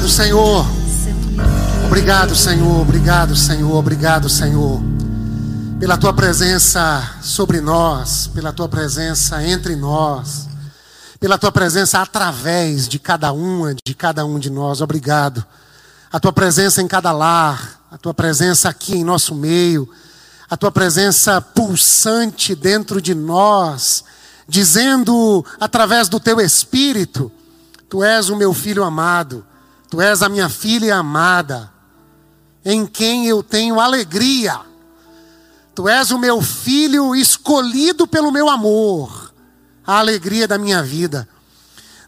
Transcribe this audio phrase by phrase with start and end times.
[0.00, 0.66] Obrigado, Senhor.
[1.84, 2.80] Obrigado, Senhor.
[2.80, 3.76] Obrigado, Senhor.
[3.76, 4.82] Obrigado, Senhor.
[5.78, 10.48] Pela tua presença sobre nós, pela tua presença entre nós,
[11.20, 14.80] pela tua presença através de cada uma, de cada um de nós.
[14.80, 15.44] Obrigado.
[16.10, 19.86] A tua presença em cada lar, a tua presença aqui em nosso meio,
[20.48, 24.02] a tua presença pulsante dentro de nós,
[24.48, 27.30] dizendo através do teu espírito:
[27.86, 29.44] Tu és o meu filho amado,
[29.90, 31.70] tu és a minha filha amada,
[32.64, 34.60] em quem eu tenho alegria.
[35.74, 39.34] Tu és o meu filho escolhido pelo meu amor,
[39.84, 41.28] a alegria da minha vida.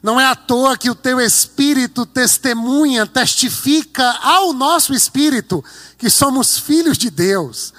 [0.02, 5.64] Não é à toa que o teu espírito testemunha, testifica ao nosso espírito
[5.96, 7.72] que somos filhos de Deus.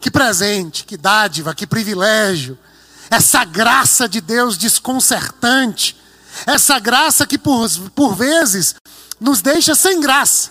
[0.00, 2.58] Que presente, que dádiva, que privilégio.
[3.10, 5.96] Essa graça de Deus desconcertante.
[6.46, 8.74] Essa graça que por, por vezes
[9.22, 10.50] nos deixa sem graça.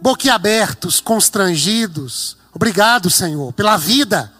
[0.00, 2.36] Boquiabertos, constrangidos.
[2.54, 4.32] Obrigado, Senhor, pela vida.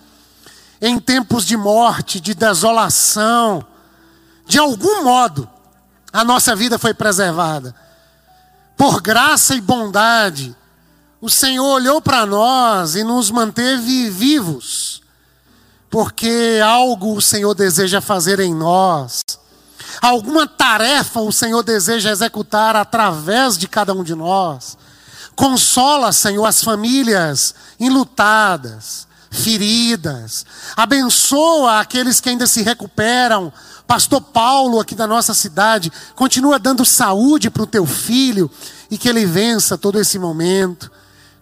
[0.80, 3.64] Em tempos de morte, de desolação.
[4.46, 5.48] De algum modo,
[6.12, 7.74] a nossa vida foi preservada.
[8.76, 10.54] Por graça e bondade,
[11.20, 15.02] o Senhor olhou para nós e nos manteve vivos,
[15.90, 19.22] porque algo o Senhor deseja fazer em nós,
[20.00, 24.76] alguma tarefa o Senhor deseja executar através de cada um de nós.
[25.34, 30.44] Consola, Senhor, as famílias enlutadas, feridas,
[30.76, 33.52] abençoa aqueles que ainda se recuperam
[33.88, 38.50] Pastor Paulo, aqui da nossa cidade, continua dando saúde para o teu filho
[38.90, 40.92] e que ele vença todo esse momento.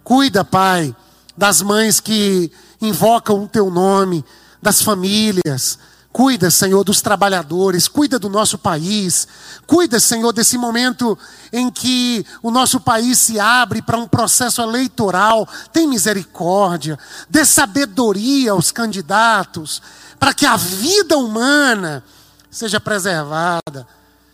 [0.01, 0.95] Cuida, Pai,
[1.35, 2.49] das mães que
[2.81, 4.23] invocam o teu nome,
[4.61, 5.77] das famílias.
[6.11, 9.27] Cuida, Senhor, dos trabalhadores, cuida do nosso país.
[9.67, 11.17] Cuida, Senhor, desse momento
[11.53, 15.47] em que o nosso país se abre para um processo eleitoral.
[15.71, 16.97] Tem misericórdia,
[17.29, 19.81] dê sabedoria aos candidatos,
[20.19, 22.03] para que a vida humana
[22.49, 23.87] seja preservada,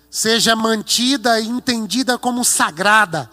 [0.09, 3.29] seja mantida e entendida como sagrada.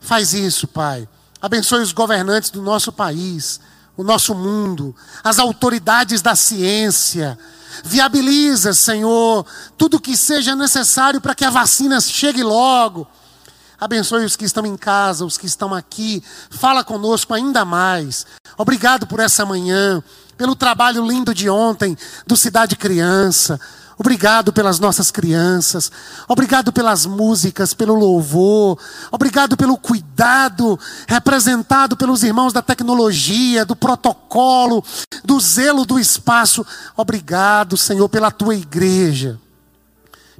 [0.00, 1.08] Faz isso, Pai.
[1.42, 3.60] Abençoe os governantes do nosso país,
[3.98, 4.94] o nosso mundo,
[5.24, 7.36] as autoridades da ciência.
[7.82, 9.44] Viabiliza, Senhor,
[9.76, 13.08] tudo que seja necessário para que a vacina chegue logo.
[13.78, 16.22] Abençoe os que estão em casa, os que estão aqui.
[16.48, 18.24] Fala conosco ainda mais.
[18.56, 20.02] Obrigado por essa manhã,
[20.36, 23.60] pelo trabalho lindo de ontem do Cidade Criança.
[23.98, 25.90] Obrigado pelas nossas crianças.
[26.28, 28.78] Obrigado pelas músicas, pelo louvor.
[29.10, 30.78] Obrigado pelo cuidado
[31.08, 34.84] representado pelos irmãos da tecnologia, do protocolo,
[35.24, 36.64] do zelo do espaço.
[36.96, 39.38] Obrigado, Senhor, pela tua igreja,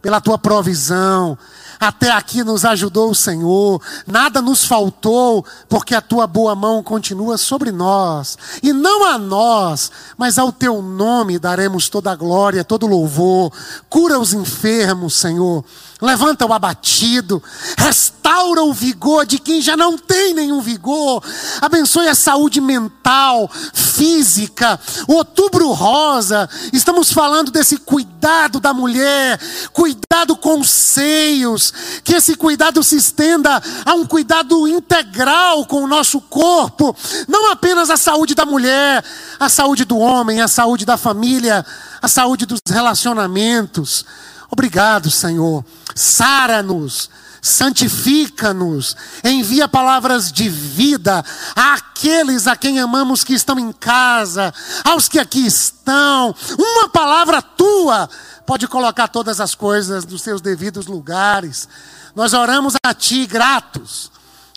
[0.00, 1.36] pela tua provisão,
[1.78, 7.38] até aqui nos ajudou o Senhor, nada nos faltou, porque a tua boa mão continua
[7.38, 8.36] sobre nós.
[8.62, 13.52] E não a nós, mas ao teu nome daremos toda a glória, todo o louvor.
[13.88, 15.64] Cura os enfermos, Senhor
[16.00, 17.42] levanta o abatido,
[17.76, 21.22] restaura o vigor de quem já não tem nenhum vigor,
[21.60, 24.78] abençoe a saúde mental, física.
[25.08, 29.40] O outubro rosa, estamos falando desse cuidado da mulher,
[29.72, 31.72] cuidado com os seios,
[32.04, 37.90] que esse cuidado se estenda a um cuidado integral com o nosso corpo, não apenas
[37.90, 39.04] a saúde da mulher,
[39.38, 41.66] a saúde do homem, a saúde da família,
[42.00, 44.04] a saúde dos relacionamentos.
[44.50, 45.64] Obrigado, Senhor.
[45.94, 47.10] Sara-nos,
[47.42, 54.52] santifica-nos, envia palavras de vida àqueles a quem amamos que estão em casa,
[54.84, 56.34] aos que aqui estão.
[56.58, 58.08] Uma palavra tua
[58.46, 61.68] pode colocar todas as coisas nos seus devidos lugares.
[62.14, 64.10] Nós oramos a Ti gratos,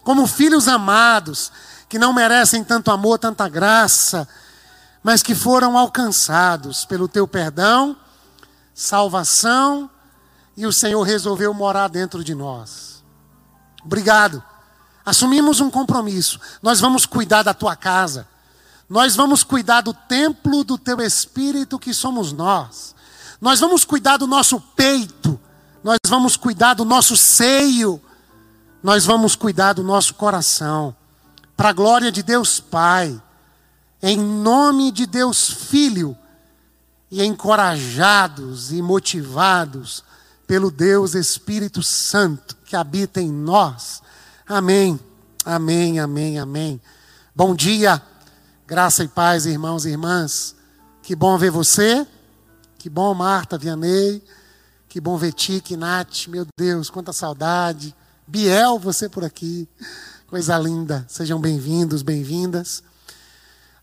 [0.03, 1.51] como filhos amados,
[1.89, 4.27] que não merecem tanto amor, tanta graça,
[5.03, 7.97] mas que foram alcançados pelo Teu perdão
[8.73, 9.89] salvação
[10.55, 13.03] e o Senhor resolveu morar dentro de nós.
[13.83, 14.43] Obrigado.
[15.05, 16.39] Assumimos um compromisso.
[16.61, 18.27] Nós vamos cuidar da tua casa.
[18.87, 22.93] Nós vamos cuidar do templo do teu espírito que somos nós.
[23.39, 25.39] Nós vamos cuidar do nosso peito.
[25.83, 28.01] Nós vamos cuidar do nosso seio.
[28.83, 30.95] Nós vamos cuidar do nosso coração.
[31.57, 33.19] Para a glória de Deus Pai.
[34.03, 36.17] Em nome de Deus Filho
[37.11, 40.03] e encorajados e motivados
[40.47, 44.01] pelo Deus Espírito Santo que habita em nós.
[44.47, 44.97] Amém,
[45.45, 46.81] amém, amém, amém.
[47.35, 48.01] Bom dia,
[48.65, 50.55] graça e paz, irmãos e irmãs.
[51.03, 52.07] Que bom ver você,
[52.77, 54.23] que bom Marta Vianney,
[54.87, 57.93] que bom ver Tique, Nath, meu Deus, quanta saudade.
[58.25, 59.67] Biel, você por aqui.
[60.27, 61.05] Coisa linda.
[61.09, 62.81] Sejam bem-vindos, bem-vindas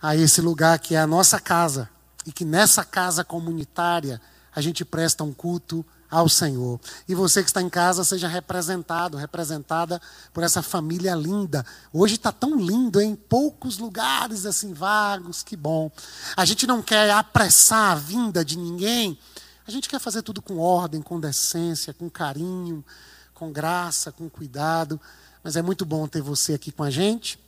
[0.00, 1.90] a esse lugar que é a nossa casa.
[2.28, 4.20] E que nessa casa comunitária
[4.54, 6.78] a gente presta um culto ao Senhor.
[7.08, 9.98] E você que está em casa, seja representado, representada
[10.30, 11.64] por essa família linda.
[11.90, 15.90] Hoje está tão lindo, em poucos lugares assim vagos, que bom.
[16.36, 19.18] A gente não quer apressar a vinda de ninguém,
[19.66, 22.84] a gente quer fazer tudo com ordem, com decência, com carinho,
[23.32, 25.00] com graça, com cuidado.
[25.42, 27.38] Mas é muito bom ter você aqui com a gente.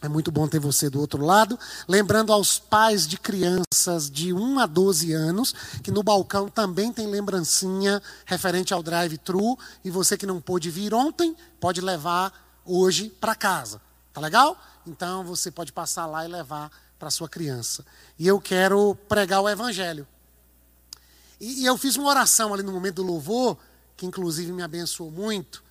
[0.00, 1.58] É muito bom ter você do outro lado.
[1.88, 5.52] Lembrando aos pais de crianças de 1 a 12 anos,
[5.82, 9.58] que no balcão também tem lembrancinha referente ao drive-thru.
[9.84, 12.32] E você que não pôde vir ontem, pode levar
[12.64, 13.80] hoje para casa.
[14.12, 14.56] Tá legal?
[14.86, 17.84] Então você pode passar lá e levar para sua criança.
[18.16, 20.06] E eu quero pregar o evangelho.
[21.40, 23.58] E, e eu fiz uma oração ali no momento do louvor,
[23.96, 25.62] que inclusive me abençoou muito.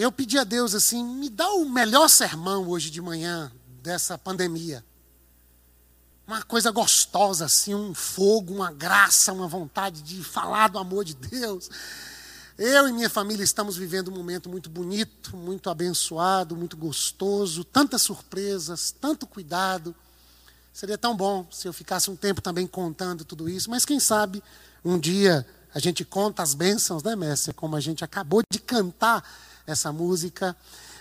[0.00, 3.52] Eu pedi a Deus assim: me dá o melhor sermão hoje de manhã
[3.82, 4.82] dessa pandemia.
[6.26, 11.14] Uma coisa gostosa, assim, um fogo, uma graça, uma vontade de falar do amor de
[11.14, 11.68] Deus.
[12.56, 18.00] Eu e minha família estamos vivendo um momento muito bonito, muito abençoado, muito gostoso, tantas
[18.00, 19.94] surpresas, tanto cuidado.
[20.72, 24.42] Seria tão bom se eu ficasse um tempo também contando tudo isso, mas quem sabe
[24.82, 27.52] um dia a gente conta as bênçãos, né, Messi?
[27.52, 29.22] Como a gente acabou de cantar
[29.66, 30.56] essa música.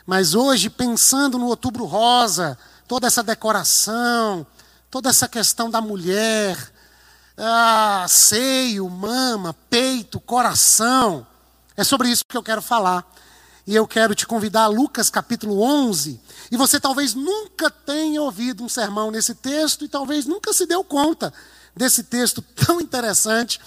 [0.06, 2.57] Mas hoje, pensando no Outubro Rosa,
[2.88, 4.45] toda essa decoração,
[4.89, 6.57] toda essa questão da mulher,
[7.38, 11.25] ah, seio, mama, peito, coração,
[11.77, 13.06] é sobre isso que eu quero falar.
[13.65, 16.19] E eu quero te convidar a Lucas capítulo 11.
[16.51, 20.83] E você talvez nunca tenha ouvido um sermão nesse texto e talvez nunca se deu
[20.83, 21.31] conta
[21.75, 23.62] desse texto tão interessante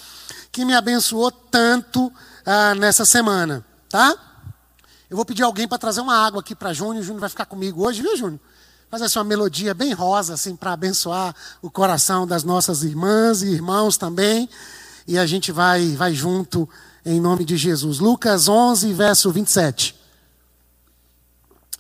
[0.51, 2.13] que me abençoou tanto
[2.45, 4.32] ah, nessa semana, tá?
[5.13, 7.05] Eu vou pedir alguém para trazer uma água aqui para Júnior.
[7.05, 8.41] Júnior vai ficar comigo hoje, viu, Júnior?
[8.91, 13.49] Fazer essa uma melodia bem rosa, assim, para abençoar o coração das nossas irmãs e
[13.49, 14.49] irmãos também.
[15.07, 16.67] E a gente vai, vai junto
[17.05, 17.99] em nome de Jesus.
[17.99, 19.95] Lucas 11, verso 27.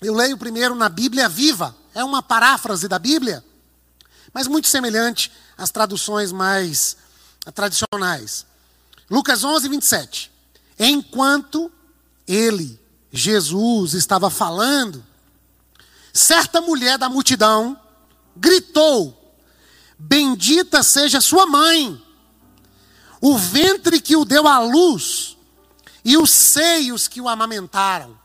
[0.03, 1.75] Eu leio primeiro na Bíblia Viva.
[1.95, 3.43] É uma paráfrase da Bíblia,
[4.35, 6.99] mas muito semelhante às traduções mais
[7.55, 8.45] tradicionais.
[9.11, 10.31] Lucas 11, 27.
[10.79, 11.73] Enquanto
[12.29, 12.82] ele,
[13.13, 15.05] Jesus estava falando,
[16.13, 17.79] certa mulher da multidão
[18.35, 19.37] gritou:
[19.99, 22.03] Bendita seja sua mãe,
[23.21, 25.37] o ventre que o deu à luz
[26.05, 28.19] e os seios que o amamentaram.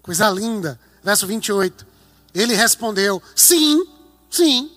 [0.00, 0.80] Coisa linda.
[1.02, 1.86] Verso 28.
[2.32, 3.86] Ele respondeu: Sim,
[4.30, 4.70] sim.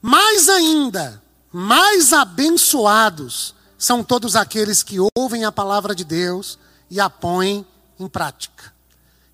[0.00, 6.58] Mais ainda, mais abençoados são todos aqueles que ouvem a palavra de Deus
[6.92, 7.66] e a põe
[7.98, 8.70] em prática.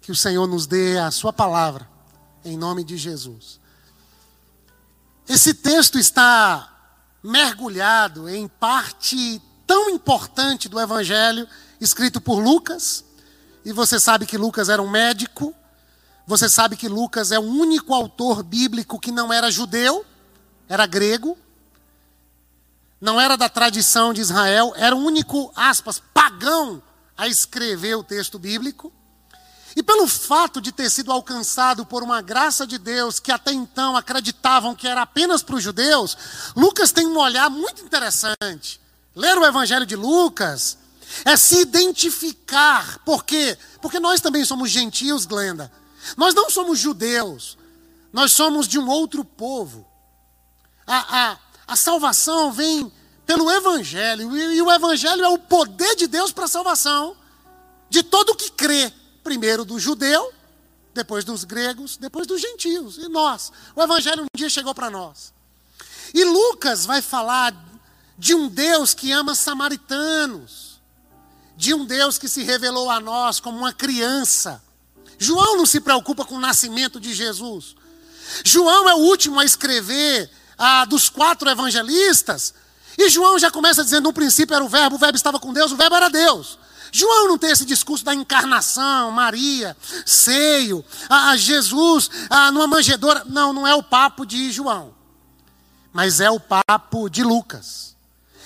[0.00, 1.90] Que o Senhor nos dê a Sua palavra,
[2.44, 3.58] em nome de Jesus.
[5.28, 6.72] Esse texto está
[7.20, 11.48] mergulhado em parte tão importante do Evangelho,
[11.81, 13.05] escrito por Lucas,
[13.65, 15.53] e você sabe que Lucas era um médico,
[16.29, 20.06] você sabe que Lucas é o único autor bíblico que não era judeu,
[20.69, 21.36] era grego,
[23.00, 26.81] não era da tradição de Israel, era o único, aspas, pagão
[27.19, 28.93] a escrever o texto bíblico.
[29.75, 33.96] E pelo fato de ter sido alcançado por uma graça de Deus que até então
[33.96, 36.17] acreditavam que era apenas para os judeus,
[36.56, 38.81] Lucas tem um olhar muito interessante.
[39.15, 40.79] Ler o Evangelho de Lucas
[41.25, 42.98] é se identificar.
[43.05, 43.58] Por quê?
[43.82, 45.70] Porque nós também somos gentios, Glenda.
[46.17, 47.58] Nós não somos judeus.
[48.13, 49.87] Nós somos de um outro povo.
[50.87, 52.91] A, a, a salvação vem
[53.29, 54.35] pelo Evangelho.
[54.35, 57.15] E o Evangelho é o poder de Deus para a salvação
[57.91, 58.91] de todo que crê.
[59.23, 60.32] Primeiro do judeu,
[60.94, 62.97] depois dos gregos, depois dos gentios.
[62.97, 63.53] E nós.
[63.77, 65.35] O Evangelho um dia chegou para nós.
[66.15, 67.55] E Lucas vai falar
[68.17, 70.81] de um Deus que ama samaritanos.
[71.55, 74.63] De um Deus que se revelou a nós como uma criança.
[75.19, 77.77] João não se preocupa com o nascimento de Jesus.
[78.43, 82.55] João é o último a escrever ah, dos quatro evangelistas,
[82.98, 85.70] e João já começa dizendo: no princípio era o Verbo, o Verbo estava com Deus,
[85.70, 86.58] o Verbo era Deus.
[86.90, 93.24] João não tem esse discurso da encarnação, Maria, seio, a, Jesus a, numa manjedoura.
[93.26, 94.93] Não, não é o papo de João,
[95.93, 97.96] mas é o papo de Lucas.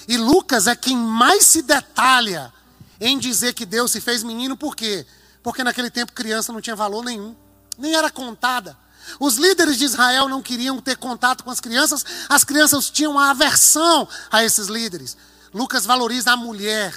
[0.07, 2.53] E Lucas é quem mais se detalha
[3.01, 5.07] em dizer que Deus se fez menino, por quê?
[5.43, 7.35] Porque naquele tempo criança não tinha valor nenhum,
[7.79, 8.77] nem era contada.
[9.19, 13.31] Os líderes de Israel não queriam ter contato com as crianças, as crianças tinham uma
[13.31, 15.17] aversão a esses líderes.
[15.53, 16.95] Lucas valoriza a mulher,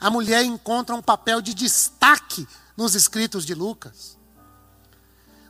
[0.00, 4.16] a mulher encontra um papel de destaque nos escritos de Lucas.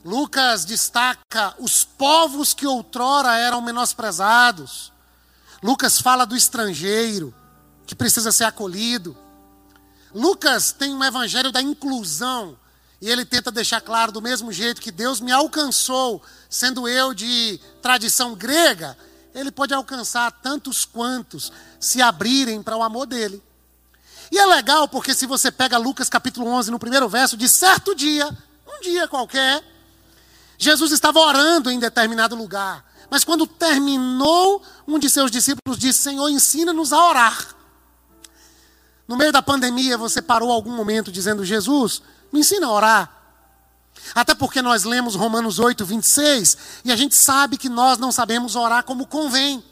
[0.03, 4.91] Lucas destaca os povos que outrora eram menosprezados.
[5.61, 7.33] Lucas fala do estrangeiro
[7.85, 9.17] que precisa ser acolhido.
[10.13, 12.57] Lucas tem um evangelho da inclusão
[13.03, 17.59] e ele tenta deixar claro do mesmo jeito que Deus me alcançou, sendo eu de
[17.81, 18.97] tradição grega,
[19.35, 23.43] ele pode alcançar tantos quantos se abrirem para o amor dele.
[24.31, 27.93] E é legal porque se você pega Lucas capítulo 11 no primeiro verso, de certo
[27.93, 28.25] dia,
[28.65, 29.61] um dia qualquer,
[30.57, 32.89] Jesus estava orando em determinado lugar.
[33.09, 37.53] Mas quando terminou, um de seus discípulos disse: Senhor, ensina-nos a orar.
[39.05, 42.01] No meio da pandemia, você parou algum momento dizendo: Jesus,
[42.33, 43.23] me ensina a orar.
[44.15, 48.55] Até porque nós lemos Romanos 8, 26, e a gente sabe que nós não sabemos
[48.55, 49.63] orar como convém.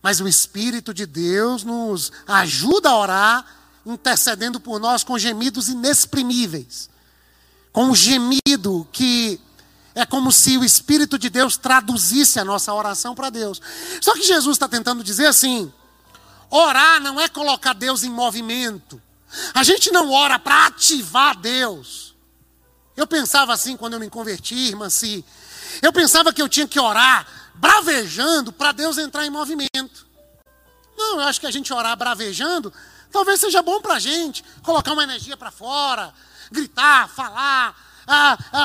[0.00, 3.46] Mas o Espírito de Deus nos ajuda a orar,
[3.84, 6.88] intercedendo por nós com gemidos inexprimíveis.
[7.72, 9.40] Com um gemido que
[9.94, 13.60] é como se o Espírito de Deus traduzisse a nossa oração para Deus.
[14.00, 15.72] Só que Jesus está tentando dizer assim:
[16.48, 19.00] orar não é colocar Deus em movimento.
[19.52, 22.14] A gente não ora para ativar Deus.
[22.96, 25.24] Eu pensava assim quando eu me converti, irmã Si.
[25.82, 30.06] Eu pensava que eu tinha que orar bravejando para Deus entrar em movimento.
[30.96, 32.72] Não, eu acho que a gente orar bravejando
[33.14, 34.44] talvez seja bom para a gente.
[34.62, 36.12] Colocar uma energia para fora,
[36.50, 37.76] gritar, falar,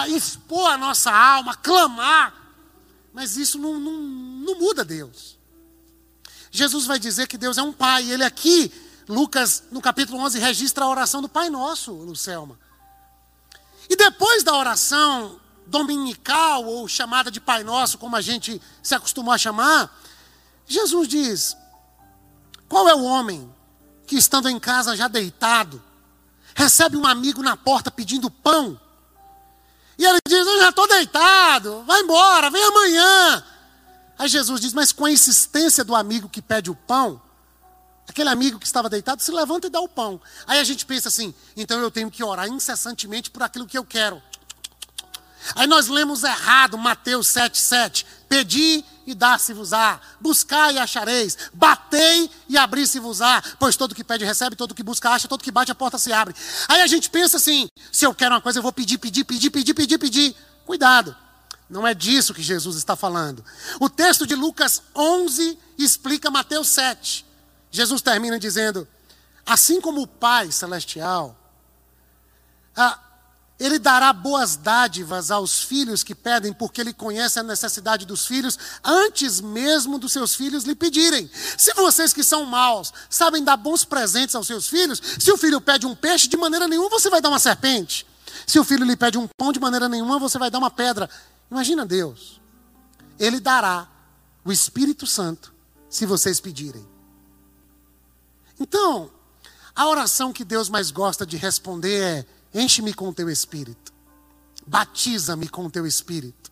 [0.08, 2.34] expor a nossa alma, clamar.
[3.14, 5.38] Mas isso não, não, não muda Deus.
[6.52, 8.12] Jesus vai dizer que Deus é um pai.
[8.12, 8.72] Ele aqui,
[9.10, 12.58] Lucas, no capítulo 11, registra a oração do Pai Nosso, Lucelma.
[13.90, 19.34] E depois da oração dominical, ou chamada de Pai Nosso, como a gente se acostumou
[19.34, 19.92] a chamar,
[20.68, 21.58] Jesus diz:
[22.70, 23.52] Qual é o homem
[24.06, 25.84] que, estando em casa já deitado,
[26.56, 28.80] recebe um amigo na porta pedindo pão
[30.00, 33.44] e ele diz: Eu já estou deitado, vai embora, vem amanhã.
[34.18, 37.22] Aí Jesus diz: Mas com a insistência do amigo que pede o pão,
[38.10, 40.20] aquele amigo que estava deitado se levanta e dá o pão.
[40.48, 43.86] Aí a gente pensa assim: então eu tenho que orar incessantemente por aquilo que eu
[43.86, 44.22] quero.
[45.56, 48.06] Aí nós lemos errado Mateus 7,7.
[48.28, 50.00] Pedi e dá-se-vos-á.
[50.20, 51.38] Buscai e achareis.
[51.54, 53.42] Batei e abri-se-vos-á.
[53.58, 56.12] Pois todo que pede recebe, todo que busca acha, todo que bate a porta se
[56.12, 56.36] abre.
[56.68, 59.50] Aí a gente pensa assim: se eu quero uma coisa, eu vou pedir, pedir, pedir,
[59.50, 60.36] pedir, pedir, pedir.
[60.66, 61.16] Cuidado.
[61.70, 63.46] Não é disso que Jesus está falando.
[63.80, 67.29] O texto de Lucas 11 explica Mateus 7.
[67.72, 68.88] Jesus termina dizendo:
[69.46, 71.36] Assim como o Pai Celestial,
[72.76, 73.00] a,
[73.60, 78.58] ele dará boas dádivas aos filhos que pedem, porque ele conhece a necessidade dos filhos,
[78.84, 81.30] antes mesmo dos seus filhos lhe pedirem.
[81.58, 85.60] Se vocês que são maus sabem dar bons presentes aos seus filhos, se o filho
[85.60, 88.08] pede um peixe, de maneira nenhuma você vai dar uma serpente.
[88.48, 91.10] Se o filho lhe pede um pão, de maneira nenhuma você vai dar uma pedra.
[91.52, 92.40] Imagina Deus.
[93.20, 93.88] Ele dará
[94.46, 95.54] o Espírito Santo
[95.90, 96.88] se vocês pedirem.
[98.60, 99.10] Então,
[99.76, 103.94] a oração que Deus mais gosta de responder é Enche-me com teu espírito.
[104.66, 106.52] Batiza-me com teu espírito.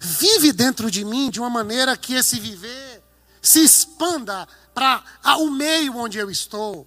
[0.00, 3.02] Vive dentro de mim de uma maneira que esse viver
[3.40, 5.02] se expanda para
[5.38, 6.86] o meio onde eu estou.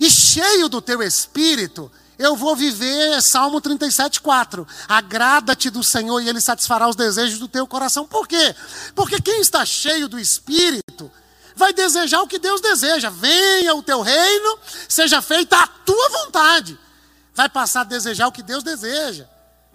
[0.00, 4.66] E cheio do teu espírito, eu vou viver Salmo 37, 4.
[4.88, 8.06] Agrada-te do Senhor e Ele satisfará os desejos do teu coração.
[8.06, 8.54] Por quê?
[8.94, 11.10] Porque quem está cheio do Espírito
[11.58, 13.10] vai desejar o que Deus deseja.
[13.10, 16.78] Venha o teu reino, seja feita a tua vontade
[17.38, 19.24] vai passar a desejar o que Deus deseja.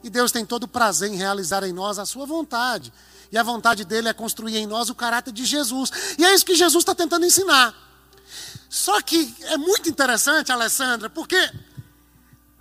[0.04, 2.92] E Deus tem todo o prazer em realizar em nós a sua vontade.
[3.32, 5.90] E a vontade dele é construir em nós o caráter de Jesus.
[6.20, 7.74] E é isso que Jesus está tentando ensinar.
[8.70, 11.40] Só que é muito interessante, Alessandra, porque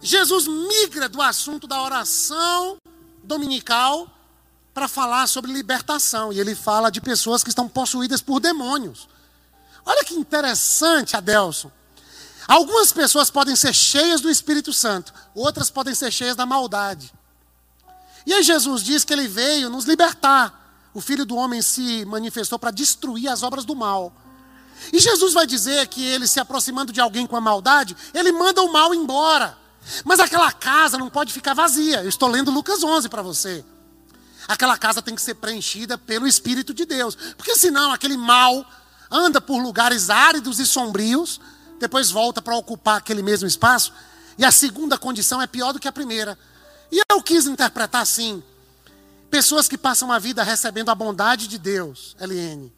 [0.01, 2.77] Jesus migra do assunto da oração
[3.25, 4.09] dominical
[4.73, 6.33] para falar sobre libertação.
[6.33, 9.09] E ele fala de pessoas que estão possuídas por demônios.
[9.85, 11.71] Olha que interessante, Adelson.
[12.47, 17.13] Algumas pessoas podem ser cheias do Espírito Santo, outras podem ser cheias da maldade.
[18.27, 20.61] E aí Jesus diz que ele veio nos libertar.
[20.95, 24.13] O filho do homem se manifestou para destruir as obras do mal.
[24.93, 28.63] E Jesus vai dizer que ele se aproximando de alguém com a maldade, ele manda
[28.63, 29.57] o mal embora.
[30.05, 32.03] Mas aquela casa não pode ficar vazia.
[32.03, 33.65] Eu estou lendo Lucas 11 para você.
[34.47, 37.17] Aquela casa tem que ser preenchida pelo Espírito de Deus.
[37.37, 38.67] Porque senão aquele mal
[39.13, 41.39] anda por lugares áridos e sombrios,
[41.79, 43.93] depois volta para ocupar aquele mesmo espaço,
[44.39, 46.39] e a segunda condição é pior do que a primeira.
[46.91, 48.43] E eu quis interpretar assim:
[49.31, 52.73] pessoas que passam a vida recebendo a bondade de Deus, LN,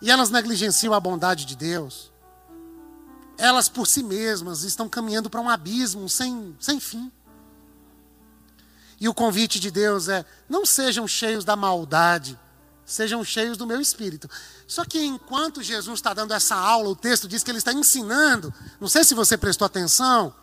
[0.00, 2.10] e elas negligenciam a bondade de Deus.
[3.36, 7.12] elas por si mesmas estão caminhando para um abismo sem, sem fim.
[9.00, 12.38] E o convite de Deus é: não sejam cheios da maldade,
[12.88, 14.28] sejam cheios do meu espírito.
[14.66, 18.52] Só que enquanto Jesus está dando essa aula, o texto diz que ele está ensinando,
[18.80, 20.34] não sei se você prestou atenção,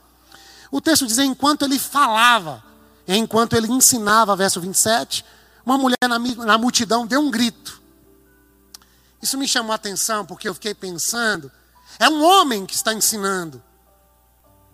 [0.71, 2.63] o texto diz: enquanto ele falava,
[3.07, 5.25] enquanto ele ensinava, verso 27,
[5.65, 7.81] uma mulher na, na multidão deu um grito.
[9.21, 11.51] Isso me chamou a atenção porque eu fiquei pensando:
[11.97, 13.61] é um homem que está ensinando,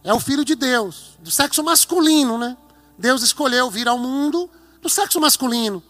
[0.04, 2.58] é o filho de Deus, do sexo masculino, né?
[2.98, 4.50] Deus escolheu vir ao mundo
[4.82, 5.82] do sexo masculino.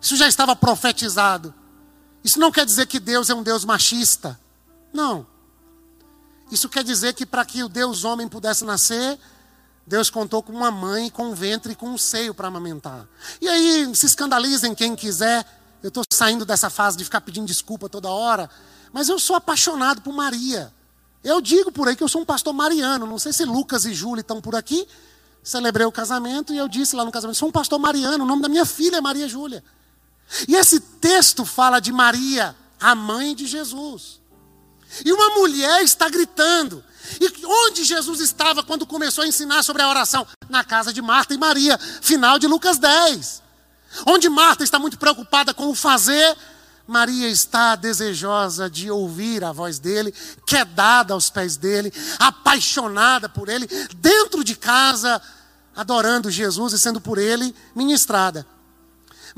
[0.00, 1.54] Isso já estava profetizado.
[2.22, 4.38] Isso não quer dizer que Deus é um Deus machista.
[4.92, 5.26] Não.
[6.50, 9.18] Isso quer dizer que para que o Deus homem pudesse nascer,
[9.86, 13.06] Deus contou com uma mãe, com um ventre e com um seio para amamentar.
[13.40, 15.46] E aí, se escandalizem quem quiser.
[15.82, 18.50] Eu estou saindo dessa fase de ficar pedindo desculpa toda hora.
[18.92, 20.72] Mas eu sou apaixonado por Maria.
[21.22, 23.06] Eu digo por aí que eu sou um pastor mariano.
[23.06, 24.86] Não sei se Lucas e Júlia estão por aqui,
[25.42, 28.42] celebrei o casamento e eu disse lá no casamento: sou um pastor mariano, o nome
[28.42, 29.62] da minha filha é Maria Júlia.
[30.46, 34.20] E esse texto fala de Maria, a mãe de Jesus.
[35.04, 36.84] E uma mulher está gritando.
[37.20, 40.26] E onde Jesus estava quando começou a ensinar sobre a oração?
[40.48, 43.42] Na casa de Marta e Maria, final de Lucas 10.
[44.06, 46.36] Onde Marta está muito preocupada com o fazer,
[46.86, 50.12] Maria está desejosa de ouvir a voz dele,
[50.46, 53.66] quedada aos pés dele, apaixonada por ele,
[53.96, 55.20] dentro de casa,
[55.74, 58.46] adorando Jesus e sendo por ele ministrada.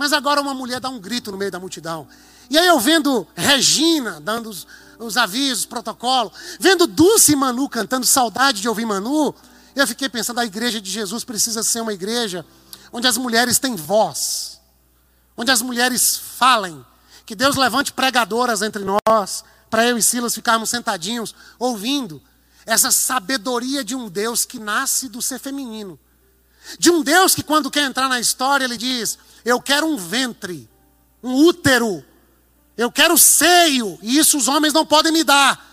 [0.00, 2.08] Mas agora uma mulher dá um grito no meio da multidão.
[2.48, 4.66] E aí eu vendo Regina dando os,
[4.98, 9.34] os avisos, protocolo, vendo Dulce e Manu cantando saudade de ouvir Manu,
[9.76, 12.46] eu fiquei pensando, a igreja de Jesus precisa ser uma igreja
[12.90, 14.58] onde as mulheres têm voz,
[15.36, 16.82] onde as mulheres falem,
[17.26, 22.22] que Deus levante pregadoras entre nós, para eu e Silas ficarmos sentadinhos, ouvindo
[22.64, 26.00] essa sabedoria de um Deus que nasce do ser feminino.
[26.78, 30.68] De um Deus que, quando quer entrar na história, ele diz: Eu quero um ventre,
[31.22, 32.04] um útero,
[32.76, 35.70] eu quero seio, e isso os homens não podem me dar.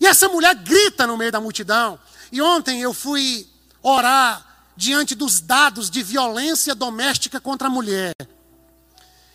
[0.00, 1.98] E essa mulher grita no meio da multidão.
[2.30, 3.48] E ontem eu fui
[3.82, 4.44] orar
[4.76, 8.12] diante dos dados de violência doméstica contra a mulher.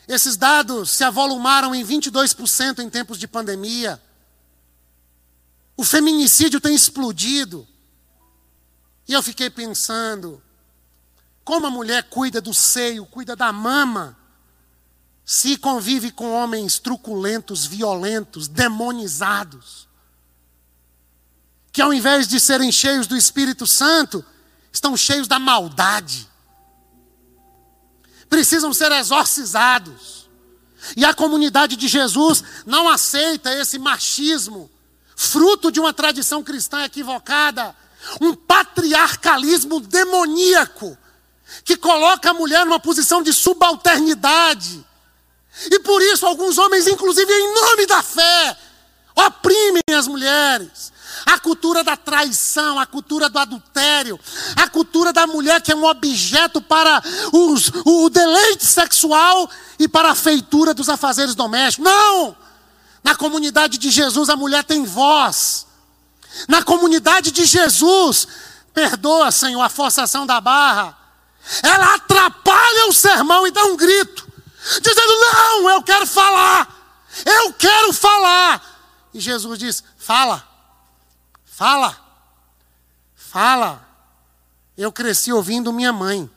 [0.07, 4.01] Esses dados se avolumaram em 22% em tempos de pandemia.
[5.77, 7.67] O feminicídio tem explodido.
[9.07, 10.41] E eu fiquei pensando,
[11.51, 14.17] como a mulher cuida do seio, cuida da mama,
[15.25, 19.85] se convive com homens truculentos, violentos, demonizados,
[21.69, 24.23] que ao invés de serem cheios do Espírito Santo,
[24.71, 26.25] estão cheios da maldade,
[28.29, 30.29] precisam ser exorcizados.
[30.95, 34.71] E a comunidade de Jesus não aceita esse machismo,
[35.17, 37.75] fruto de uma tradição cristã equivocada,
[38.21, 40.97] um patriarcalismo demoníaco
[41.63, 44.85] que coloca a mulher numa posição de subalternidade.
[45.69, 48.57] E por isso alguns homens, inclusive em nome da fé,
[49.15, 50.91] oprimem as mulheres.
[51.25, 54.19] A cultura da traição, a cultura do adultério,
[54.55, 60.11] a cultura da mulher que é um objeto para os, o deleite sexual e para
[60.11, 61.85] a feitura dos afazeres domésticos.
[61.91, 62.35] Não!
[63.03, 65.67] Na comunidade de Jesus a mulher tem voz.
[66.47, 68.27] Na comunidade de Jesus,
[68.73, 70.97] perdoa, Senhor, a forçação da barra.
[71.63, 74.27] Ela atrapalha o sermão e dá um grito,
[74.81, 79.09] dizendo: Não, eu quero falar, eu quero falar.
[79.13, 80.47] E Jesus diz: Fala,
[81.43, 81.97] fala,
[83.15, 83.87] fala.
[84.77, 86.29] Eu cresci ouvindo minha mãe,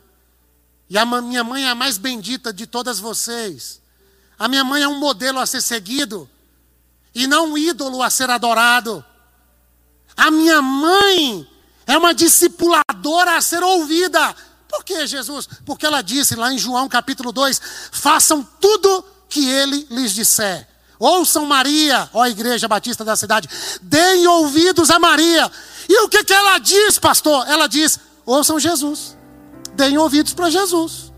[0.89, 3.81] e a minha mãe é a mais bendita de todas vocês.
[4.37, 6.29] A minha mãe é um modelo a ser seguido,
[7.13, 9.03] e não um ídolo a ser adorado.
[10.17, 11.49] A minha mãe
[11.87, 14.35] é uma discipuladora a ser ouvida.
[14.69, 15.47] Por que, Jesus?
[15.65, 20.67] Porque ela disse lá em João capítulo 2: façam tudo que ele lhes disser.
[20.97, 23.49] Ouçam Maria, ó Igreja Batista da cidade,
[23.81, 25.51] deem ouvidos a Maria.
[25.89, 27.47] E o que, que ela diz, pastor?
[27.47, 29.17] Ela diz: ouçam Jesus,
[29.73, 31.11] deem ouvidos para Jesus.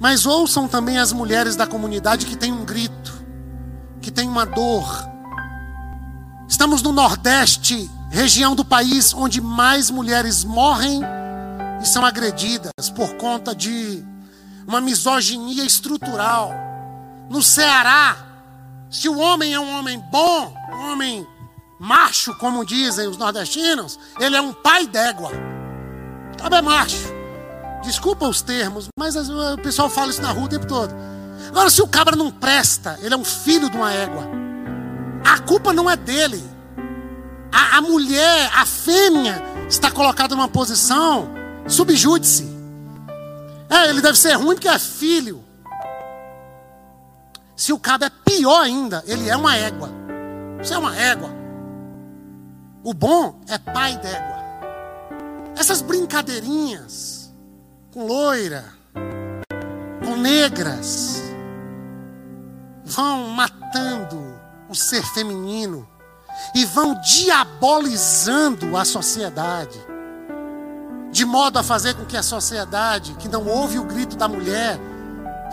[0.00, 3.12] Mas ouçam também as mulheres da comunidade que têm um grito,
[4.02, 5.14] que têm uma dor,
[6.48, 11.00] Estamos no Nordeste, região do país onde mais mulheres morrem
[11.84, 14.02] e são agredidas por conta de
[14.66, 16.50] uma misoginia estrutural.
[17.28, 18.16] No Ceará,
[18.90, 21.26] se o homem é um homem bom, um homem
[21.78, 25.30] macho, como dizem os nordestinos, ele é um pai d'égua.
[26.40, 27.12] Sabe, é macho.
[27.82, 30.94] Desculpa os termos, mas o pessoal fala isso na rua o tempo todo.
[31.48, 34.26] Agora, se o cabra não presta, ele é um filho de uma égua.
[35.22, 36.42] A culpa não é dele.
[37.52, 42.46] A, a mulher, a fêmea, está colocada numa posição subjúdice.
[43.68, 45.42] É, ele deve ser ruim porque é filho.
[47.56, 49.90] Se o cabo é pior ainda, ele é uma égua.
[50.58, 51.30] Você é uma égua.
[52.82, 54.34] O bom é pai d'égua.
[55.56, 57.32] Essas brincadeirinhas
[57.92, 58.64] com loira,
[60.04, 61.22] com negras,
[62.84, 64.20] vão matando
[64.68, 65.88] o ser feminino
[66.54, 69.78] e vão diabolizando a sociedade,
[71.14, 74.80] de modo a fazer com que a sociedade, que não ouve o grito da mulher,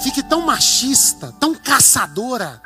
[0.02, 2.60] fique tão machista, tão caçadora,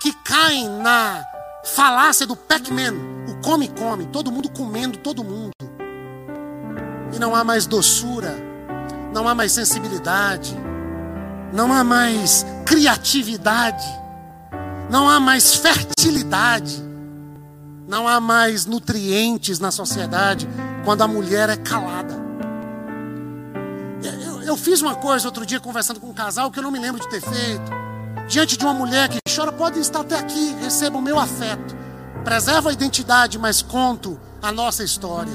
[0.00, 1.24] que cai na
[1.62, 2.94] falácia do Pac-Man,
[3.28, 5.52] o come-come, todo mundo comendo todo mundo.
[7.14, 8.34] E não há mais doçura,
[9.14, 10.52] não há mais sensibilidade,
[11.52, 13.86] não há mais criatividade,
[14.90, 16.82] não há mais fertilidade,
[17.86, 20.48] não há mais nutrientes na sociedade
[20.84, 22.21] quando a mulher é calada.
[24.44, 27.00] Eu, fiz uma coisa outro dia conversando com um casal que eu não me lembro
[27.00, 27.70] de ter feito.
[28.28, 31.76] Diante de uma mulher que chora, pode estar até aqui, receba o meu afeto.
[32.24, 35.32] Preserva a identidade, mas conto a nossa história.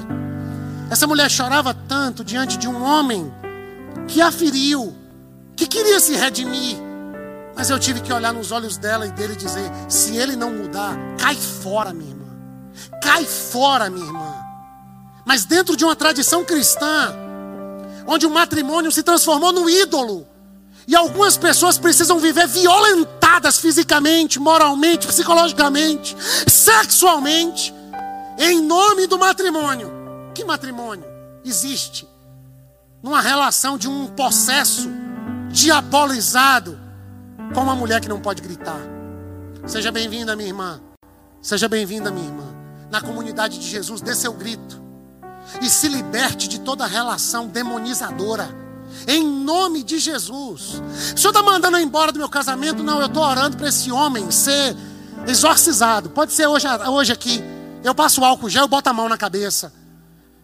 [0.90, 3.32] Essa mulher chorava tanto diante de um homem
[4.06, 4.94] que a feriu,
[5.54, 6.76] que queria se redimir.
[7.54, 10.50] Mas eu tive que olhar nos olhos dela e dele e dizer: se ele não
[10.50, 12.26] mudar, cai fora, minha irmã.
[13.02, 14.34] Cai fora, minha irmã.
[15.26, 17.14] Mas dentro de uma tradição cristã,
[18.08, 20.26] onde o matrimônio se transformou no ídolo,
[20.86, 26.16] e algumas pessoas precisam viver violentadas fisicamente, moralmente, psicologicamente,
[26.48, 27.74] sexualmente,
[28.38, 29.92] em nome do matrimônio.
[30.34, 31.04] Que matrimônio
[31.44, 32.08] existe
[33.02, 34.88] numa relação de um processo
[35.50, 36.80] diabolizado
[37.52, 38.80] com uma mulher que não pode gritar?
[39.66, 40.80] Seja bem-vinda, minha irmã.
[41.42, 42.46] Seja bem-vinda, minha irmã.
[42.90, 44.87] Na comunidade de Jesus, dê seu grito.
[45.60, 48.48] E se liberte de toda relação demonizadora.
[49.06, 50.82] Em nome de Jesus.
[51.14, 52.82] O senhor está mandando eu embora do meu casamento?
[52.82, 54.76] Não, eu estou orando para esse homem ser
[55.26, 56.10] exorcizado.
[56.10, 57.42] Pode ser hoje, hoje aqui.
[57.82, 59.72] Eu passo álcool gel, eu boto a mão na cabeça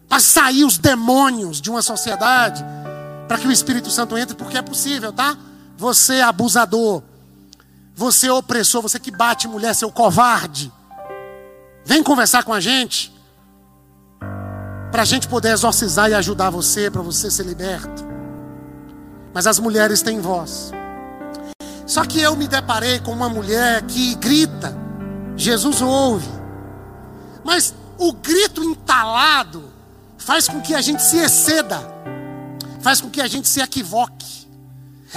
[0.09, 2.65] para sair os demônios de uma sociedade,
[3.27, 5.37] para que o Espírito Santo entre, porque é possível, tá?
[5.77, 7.03] Você abusador,
[7.95, 10.73] você opressor, você que bate mulher, seu covarde,
[11.85, 13.13] vem conversar com a gente,
[14.95, 18.07] para a gente poder exorcizar e ajudar você, para você ser liberto.
[19.33, 20.71] Mas as mulheres têm voz.
[21.85, 24.73] Só que eu me deparei com uma mulher que grita,
[25.37, 26.29] Jesus ouve,
[27.43, 29.65] mas o grito entalado
[30.17, 31.81] faz com que a gente se exceda,
[32.81, 34.44] faz com que a gente se equivoque.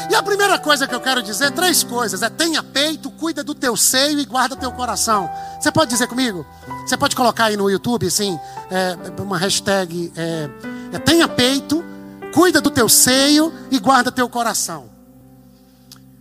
[0.09, 3.55] E a primeira coisa que eu quero dizer, três coisas: é tenha peito, cuida do
[3.55, 5.29] teu seio e guarda teu coração.
[5.59, 6.45] Você pode dizer comigo?
[6.85, 10.49] Você pode colocar aí no YouTube, assim, é, uma hashtag: é,
[10.93, 11.83] é, tenha peito,
[12.33, 14.89] cuida do teu seio e guarda teu coração.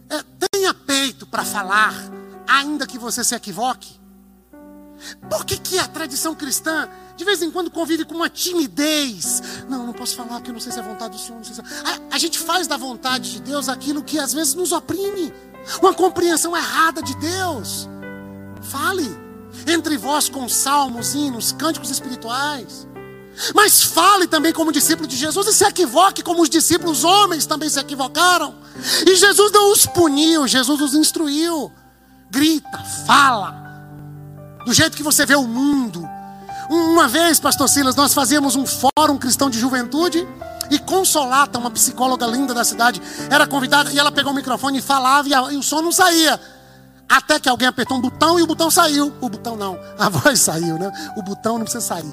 [0.08, 1.94] É, tenha peito para falar,
[2.48, 4.00] ainda que você se equivoque.
[5.28, 9.42] Por que, que a tradição cristã de vez em quando convive com uma timidez.
[9.68, 11.42] Não, não posso falar que não sei se é vontade do Senhor.
[11.44, 11.64] Se é...
[11.64, 15.32] a, a gente faz da vontade de Deus aquilo que às vezes nos oprime.
[15.80, 17.88] Uma compreensão errada de Deus.
[18.60, 19.26] Fale
[19.66, 22.86] entre vós com salmos, hinos, cânticos espirituais.
[23.54, 27.68] Mas fale também como discípulo de Jesus e se equivoque como os discípulos homens também
[27.68, 28.54] se equivocaram.
[29.06, 31.72] E Jesus não os puniu, Jesus os instruiu.
[32.30, 33.65] Grita, fala.
[34.66, 36.06] Do jeito que você vê o mundo,
[36.68, 40.26] uma vez, pastor Silas, nós fazíamos um fórum cristão de juventude
[40.68, 43.00] e Consolata, uma psicóloga linda da cidade,
[43.30, 45.92] era convidada e ela pegou o microfone e falava e, a, e o som não
[45.92, 46.40] saía.
[47.08, 49.14] Até que alguém apertou um botão e o botão saiu.
[49.20, 50.90] O botão não, a voz saiu, né?
[51.16, 52.12] O botão não precisa sair.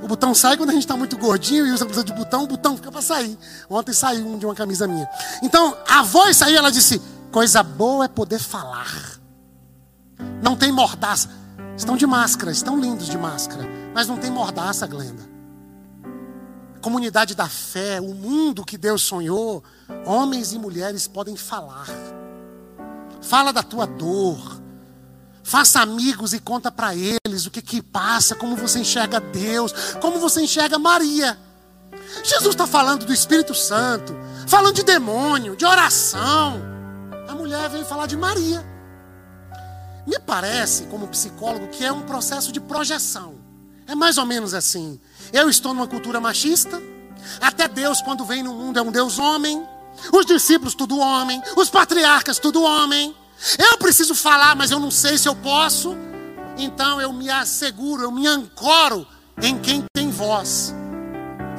[0.00, 2.46] O botão sai quando a gente está muito gordinho e usa precisa de botão, o
[2.46, 3.36] botão fica para sair.
[3.68, 5.08] Ontem saiu um de uma camisa minha.
[5.42, 7.02] Então, a voz saiu, ela disse:
[7.32, 9.17] Coisa boa é poder falar.
[10.42, 11.30] Não tem mordaça.
[11.76, 15.22] Estão de máscara, estão lindos de máscara, mas não tem mordaça, Glenda.
[16.80, 19.62] Comunidade da fé, o mundo que Deus sonhou,
[20.04, 21.86] homens e mulheres podem falar.
[23.20, 24.60] Fala da tua dor.
[25.42, 30.18] Faça amigos e conta para eles o que que passa, como você enxerga Deus, como
[30.18, 31.38] você enxerga Maria.
[32.24, 34.14] Jesus está falando do Espírito Santo,
[34.46, 36.60] falando de demônio, de oração.
[37.28, 38.77] A mulher veio falar de Maria.
[40.08, 43.34] Me parece, como psicólogo, que é um processo de projeção.
[43.86, 44.98] É mais ou menos assim.
[45.34, 46.80] Eu estou numa cultura machista.
[47.42, 49.62] Até Deus, quando vem no mundo, é um Deus homem.
[50.10, 51.42] Os discípulos, tudo homem.
[51.56, 53.14] Os patriarcas, tudo homem.
[53.58, 55.94] Eu preciso falar, mas eu não sei se eu posso.
[56.56, 59.06] Então eu me asseguro, eu me ancoro
[59.42, 60.74] em quem tem voz.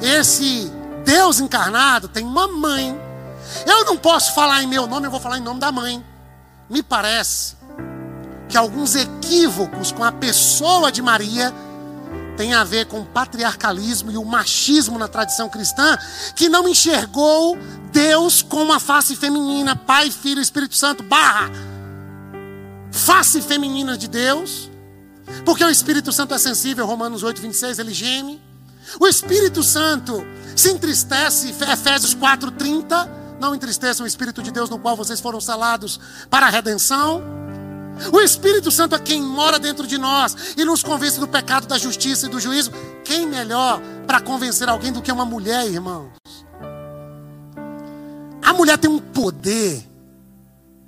[0.02, 0.68] Esse
[1.04, 3.00] Deus encarnado tem uma mãe.
[3.64, 6.04] Eu não posso falar em meu nome, eu vou falar em nome da mãe.
[6.68, 7.59] Me parece
[8.50, 11.54] que alguns equívocos com a pessoa de Maria
[12.36, 15.96] têm a ver com o patriarcalismo e o machismo na tradição cristã,
[16.34, 17.56] que não enxergou
[17.92, 21.50] Deus com uma face feminina, Pai, Filho, Espírito Santo, barra.
[22.90, 24.70] Face feminina de Deus,
[25.44, 28.42] porque o Espírito Santo é sensível, Romanos 8, 26, ele geme.
[28.98, 33.20] O Espírito Santo se entristece, Efésios 4, 30.
[33.38, 37.22] Não entristeçam o Espírito de Deus no qual vocês foram selados para a redenção.
[38.12, 41.78] O Espírito Santo é quem mora dentro de nós e nos convence do pecado, da
[41.78, 42.72] justiça e do juízo.
[43.04, 46.10] Quem melhor para convencer alguém do que uma mulher, irmãos?
[48.42, 49.86] A mulher tem um poder.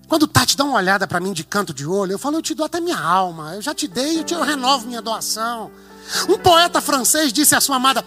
[0.09, 2.55] Quando Tati dá uma olhada para mim de canto de olho, eu falo, eu te
[2.55, 3.55] dou até minha alma.
[3.55, 5.71] Eu já te dei, eu, te, eu renovo minha doação.
[6.29, 8.05] Um poeta francês disse à sua amada: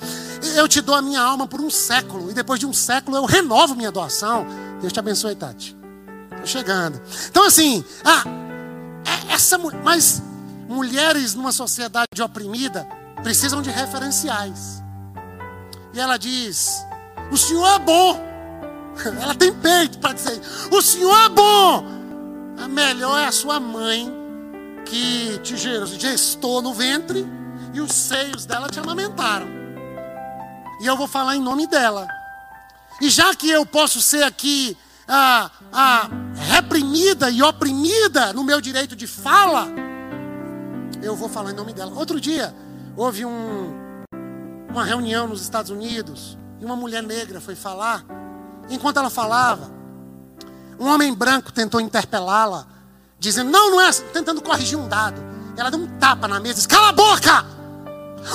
[0.55, 3.25] Eu te dou a minha alma por um século, e depois de um século eu
[3.25, 4.45] renovo minha doação.
[4.81, 5.75] Deus te abençoe, Tati.
[6.31, 7.01] Estou chegando.
[7.29, 8.23] Então, assim, ah,
[9.29, 10.21] essa, mas
[10.67, 12.87] mulheres numa sociedade oprimida
[13.23, 14.83] precisam de referenciais.
[15.93, 16.85] E ela diz:
[17.31, 18.35] O Senhor é bom.
[19.21, 20.41] Ela tem peito para dizer:
[20.71, 21.85] O Senhor é bom.
[22.63, 24.11] A melhor é a sua mãe
[24.85, 27.25] que te gestou no ventre
[27.73, 29.47] e os seios dela te amamentaram.
[30.81, 32.07] E eu vou falar em nome dela.
[33.01, 38.95] E já que eu posso ser aqui a, a reprimida e oprimida no meu direito
[38.95, 39.67] de fala,
[41.01, 41.91] eu vou falar em nome dela.
[41.95, 42.55] Outro dia,
[42.97, 43.73] houve um,
[44.69, 48.03] uma reunião nos Estados Unidos e uma mulher negra foi falar.
[48.69, 49.71] Enquanto ela falava,
[50.79, 52.65] um homem branco tentou interpelá-la,
[53.19, 55.21] dizendo: Não, não é assim, tentando corrigir um dado.
[55.55, 57.45] Ela deu um tapa na mesa e disse: Cala a boca!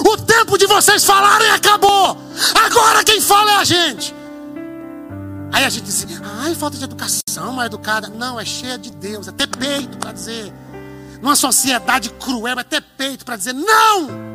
[0.06, 2.16] O tempo de vocês falarem acabou.
[2.64, 4.14] Agora quem fala é a gente.
[5.52, 6.06] Aí a gente disse:
[6.40, 8.08] Ai, falta de educação, mal educada.
[8.08, 10.52] Não, é cheia de Deus, é ter peito para dizer.
[11.20, 14.30] Numa sociedade cruel, é ter peito para dizer: Não!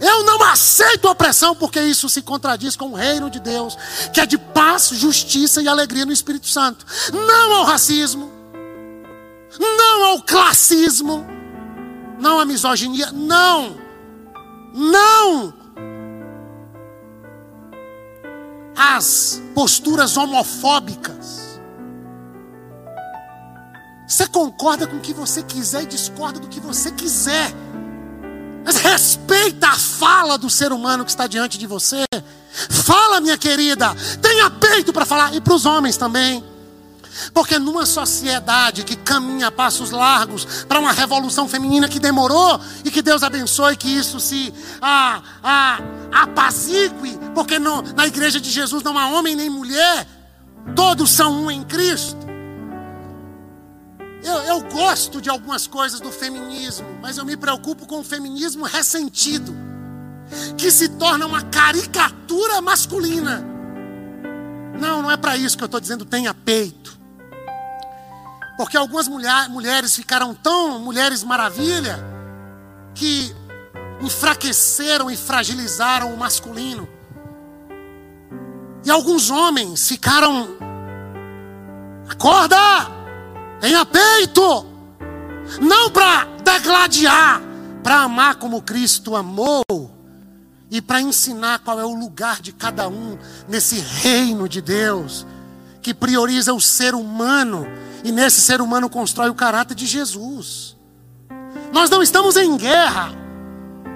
[0.00, 3.76] Eu não aceito opressão, porque isso se contradiz com o reino de Deus,
[4.12, 6.84] que é de paz, justiça e alegria no Espírito Santo.
[7.12, 8.30] Não ao racismo,
[9.58, 11.24] não ao classismo,
[12.18, 13.76] não à misoginia, não,
[14.74, 15.61] não
[18.82, 21.60] às posturas homofóbicas.
[24.08, 27.52] Você concorda com o que você quiser e discorda do que você quiser.
[28.64, 32.04] Mas respeita a fala do ser humano que está diante de você.
[32.70, 33.94] Fala, minha querida.
[34.20, 35.34] Tenha peito para falar.
[35.34, 36.44] E para os homens também.
[37.32, 42.90] Porque numa sociedade que caminha a passos largos para uma revolução feminina que demorou, e
[42.90, 45.78] que Deus abençoe que isso se ah, ah,
[46.10, 50.06] apazigue, porque no, na igreja de Jesus não há homem nem mulher,
[50.74, 52.32] todos são um em Cristo.
[54.22, 58.64] Eu, eu gosto de algumas coisas do feminismo, mas eu me preocupo com o feminismo
[58.64, 59.52] ressentido,
[60.56, 63.44] que se torna uma caricatura masculina.
[64.78, 66.98] Não, não é para isso que eu estou dizendo tenha peito.
[68.56, 71.98] Porque algumas mulher, mulheres ficaram tão mulheres maravilha
[72.94, 73.34] que
[74.00, 76.88] enfraqueceram e fragilizaram o masculino.
[78.84, 80.48] E alguns homens ficaram.
[82.08, 82.56] Acorda!
[83.60, 84.66] Tenha peito.
[85.60, 87.40] Não para degladiar,
[87.82, 89.64] para amar como Cristo amou
[90.70, 95.26] e para ensinar qual é o lugar de cada um nesse reino de Deus
[95.82, 97.66] que prioriza o ser humano
[98.04, 100.76] e nesse ser humano constrói o caráter de Jesus.
[101.72, 103.12] Nós não estamos em guerra,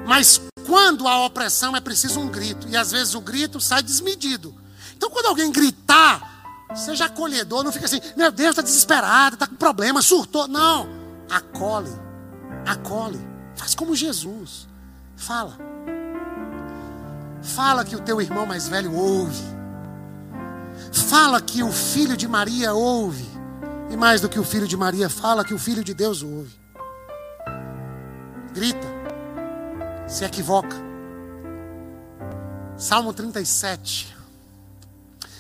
[0.07, 4.55] mas quando há opressão é preciso um grito e às vezes o grito sai desmedido.
[4.97, 6.37] Então quando alguém gritar
[6.75, 10.49] Seja acolhedor, não fica assim, meu Deus, está desesperado, está com problema, surtou.
[10.49, 10.89] Não.
[11.31, 11.93] Acolhe.
[12.67, 13.21] Acolhe.
[13.55, 14.69] Faz como Jesus.
[15.17, 15.57] Fala.
[17.43, 19.43] Fala que o teu irmão mais velho ouve.
[20.93, 23.27] Fala que o filho de Maria ouve.
[23.91, 26.59] E mais do que o filho de Maria, fala que o filho de Deus ouve.
[28.53, 28.87] Grita.
[30.09, 30.77] Se equivoca.
[32.77, 34.16] Salmo 37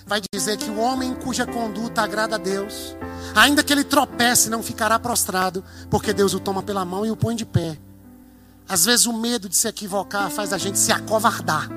[0.06, 2.96] vai dizer que o homem cuja conduta agrada a Deus,
[3.34, 7.16] ainda que ele tropece, não ficará prostrado, porque Deus o toma pela mão e o
[7.16, 7.76] põe de pé.
[8.68, 11.68] Às vezes o medo de se equivocar faz a gente se acovardar.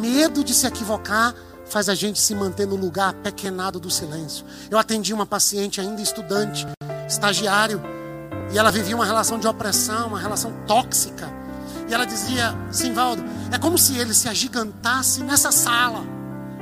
[0.00, 4.44] Medo de se equivocar faz a gente se manter no lugar pequenado do silêncio.
[4.70, 6.66] Eu atendi uma paciente ainda estudante,
[7.08, 7.80] estagiário,
[8.52, 11.33] e ela vivia uma relação de opressão, uma relação tóxica.
[11.88, 16.04] E ela dizia: Simvaldo, é como se ele se agigantasse nessa sala,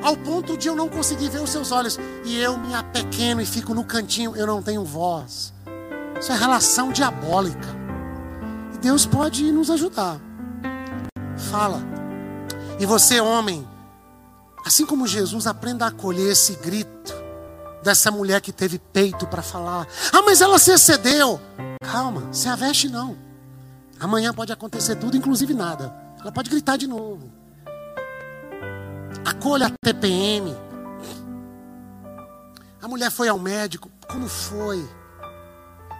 [0.03, 3.47] ao ponto de eu não conseguir ver os seus olhos, e eu me apequeno e
[3.47, 5.53] fico no cantinho, eu não tenho voz.
[6.21, 7.69] Isso é relação diabólica.
[8.75, 10.21] E Deus pode nos ajudar.
[11.51, 11.81] Fala.
[12.79, 13.67] E você, homem,
[14.65, 17.15] assim como Jesus, aprenda a acolher esse grito
[17.83, 19.87] dessa mulher que teve peito para falar.
[20.13, 21.41] Ah, mas ela se excedeu.
[21.83, 23.17] Calma, se aveste não.
[24.03, 25.95] Amanhã pode acontecer tudo, inclusive nada.
[26.21, 27.33] Ela pode gritar de novo.
[29.25, 30.53] Acolha a TPM.
[32.83, 33.89] A mulher foi ao médico.
[34.11, 34.85] Como foi?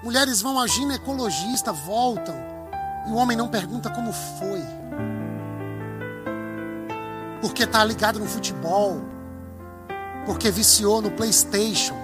[0.03, 2.35] Mulheres vão ao ginecologista, voltam.
[3.07, 4.63] E o homem não pergunta como foi.
[7.41, 9.01] Porque está ligado no futebol.
[10.27, 12.02] Porque viciou no PlayStation.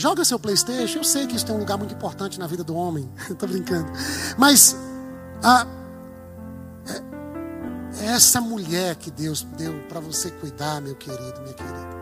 [0.00, 1.00] Joga seu PlayStation.
[1.00, 3.06] Eu sei que isso tem um lugar muito importante na vida do homem.
[3.28, 3.92] Estou brincando.
[4.38, 4.74] Mas
[5.42, 5.66] a,
[8.00, 12.00] é, é essa mulher que Deus deu para você cuidar, meu querido, minha querida.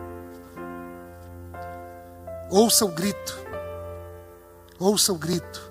[2.49, 3.37] Ouça o grito.
[4.79, 5.69] Ouça o grito.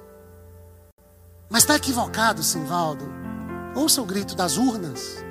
[1.49, 3.11] Mas está equivocado, Simvaldo.
[3.75, 5.25] Ouça o grito das urnas.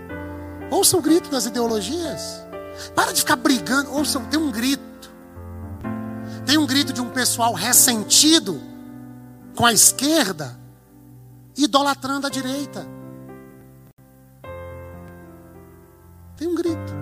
[0.71, 2.43] Ouça o grito das ideologias.
[2.95, 3.93] Para de ficar brigando.
[3.93, 4.96] Ouça, tem um grito.
[6.57, 8.59] Um grito de um pessoal ressentido
[9.55, 10.59] com a esquerda,
[11.55, 12.85] idolatrando a direita.
[16.35, 16.93] Tem um grito.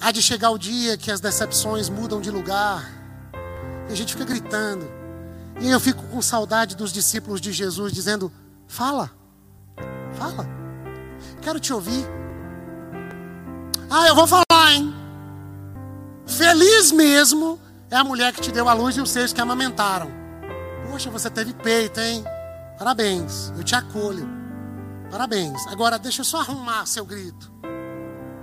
[0.00, 2.88] Há de chegar o dia que as decepções mudam de lugar.
[3.88, 4.88] E a gente fica gritando.
[5.60, 8.32] E eu fico com saudade dos discípulos de Jesus dizendo:
[8.66, 9.10] Fala,
[10.14, 10.46] fala,
[11.42, 12.04] quero te ouvir.
[13.90, 14.47] Ah, eu vou falar?
[16.28, 17.58] Feliz mesmo
[17.90, 20.10] é a mulher que te deu a luz e os seus que amamentaram.
[20.88, 22.22] Poxa, você teve peito, hein?
[22.78, 24.28] Parabéns, eu te acolho.
[25.10, 25.66] Parabéns.
[25.68, 27.50] Agora deixa eu só arrumar seu grito.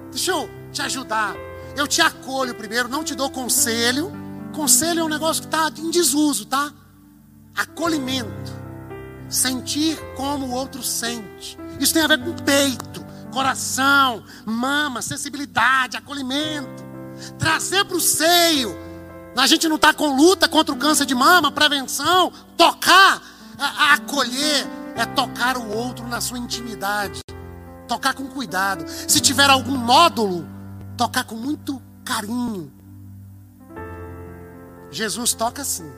[0.10, 1.36] Deixa eu te ajudar.
[1.78, 4.12] Eu te acolho primeiro, não te dou conselho.
[4.54, 6.74] Conselho é um negócio que está em desuso, tá?
[7.56, 8.52] Acolhimento.
[9.30, 11.58] Sentir como o outro sente.
[11.80, 16.94] Isso tem a ver com peito, coração, mama, sensibilidade, acolhimento
[17.38, 18.75] trazer para o seio.
[19.36, 23.21] A gente não está com luta contra o câncer de mama, prevenção, tocar,
[23.60, 27.19] a, a acolher, é tocar o outro na sua intimidade,
[27.88, 28.86] tocar com cuidado.
[28.88, 30.47] Se tiver algum nódulo,
[30.97, 32.71] tocar com muito carinho.
[34.89, 35.91] Jesus toca assim.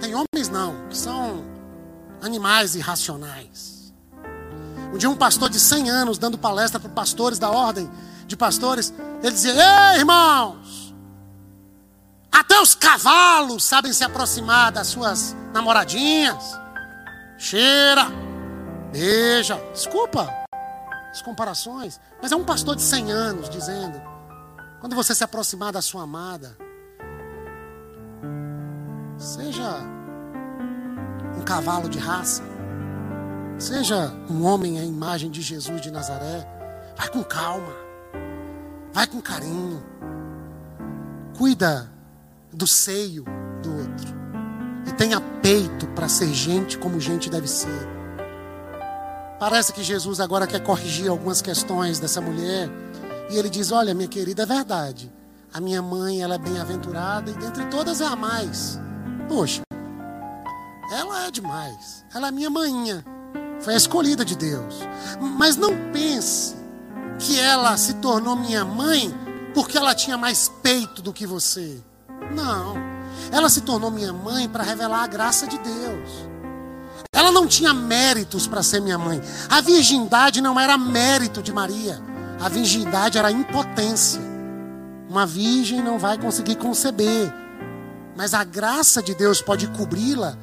[0.00, 1.42] Tem homens não, que são
[2.20, 3.94] animais irracionais.
[4.92, 7.90] Um dia um pastor de 100 anos dando palestra para pastores da ordem
[8.26, 10.94] de pastores, ele dizia: Ei, irmãos,
[12.30, 16.58] até os cavalos sabem se aproximar das suas namoradinhas.
[17.38, 18.06] Cheira,
[18.92, 19.60] beija.
[19.72, 20.28] Desculpa
[21.10, 24.00] as comparações, mas é um pastor de 100 anos dizendo:
[24.80, 26.56] quando você se aproximar da sua amada,
[29.16, 29.80] seja
[31.36, 32.42] um cavalo de raça,
[33.58, 36.46] seja um homem à imagem de Jesus de Nazaré,
[36.96, 37.85] vai com calma.
[38.96, 39.84] Vai com carinho.
[41.36, 41.86] Cuida
[42.50, 43.26] do seio
[43.62, 44.14] do outro.
[44.86, 47.86] E tenha peito para ser gente como gente deve ser.
[49.38, 52.70] Parece que Jesus agora quer corrigir algumas questões dessa mulher.
[53.30, 55.12] E ele diz: Olha, minha querida, é verdade.
[55.52, 58.80] A minha mãe, ela é bem-aventurada e dentre todas é a mais.
[59.28, 59.60] Poxa,
[60.90, 62.02] ela é demais.
[62.14, 63.04] Ela é minha manhinha.
[63.60, 64.76] Foi a escolhida de Deus.
[65.20, 66.55] Mas não pense
[67.18, 69.14] que ela se tornou minha mãe
[69.54, 71.80] porque ela tinha mais peito do que você.
[72.34, 72.74] Não.
[73.32, 76.10] Ela se tornou minha mãe para revelar a graça de Deus.
[77.12, 79.20] Ela não tinha méritos para ser minha mãe.
[79.48, 81.98] A virgindade não era mérito de Maria.
[82.38, 84.20] A virgindade era impotência.
[85.08, 87.32] Uma virgem não vai conseguir conceber.
[88.14, 90.36] Mas a graça de Deus pode cobri-la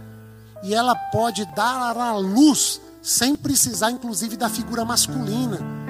[0.63, 5.82] e ela pode dar à luz sem precisar, inclusive, da figura masculina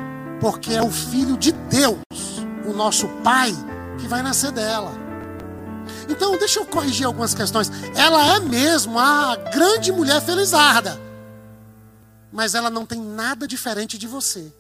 [0.44, 2.02] porque é o Filho de Deus,
[2.68, 3.54] o nosso Pai,
[3.98, 4.92] que vai nascer dela.
[6.10, 7.72] Então, deixa eu corrigir algumas questões.
[7.96, 11.00] Ela é mesmo a grande mulher felizarda,
[12.30, 14.54] mas ela não tem nada diferente de você.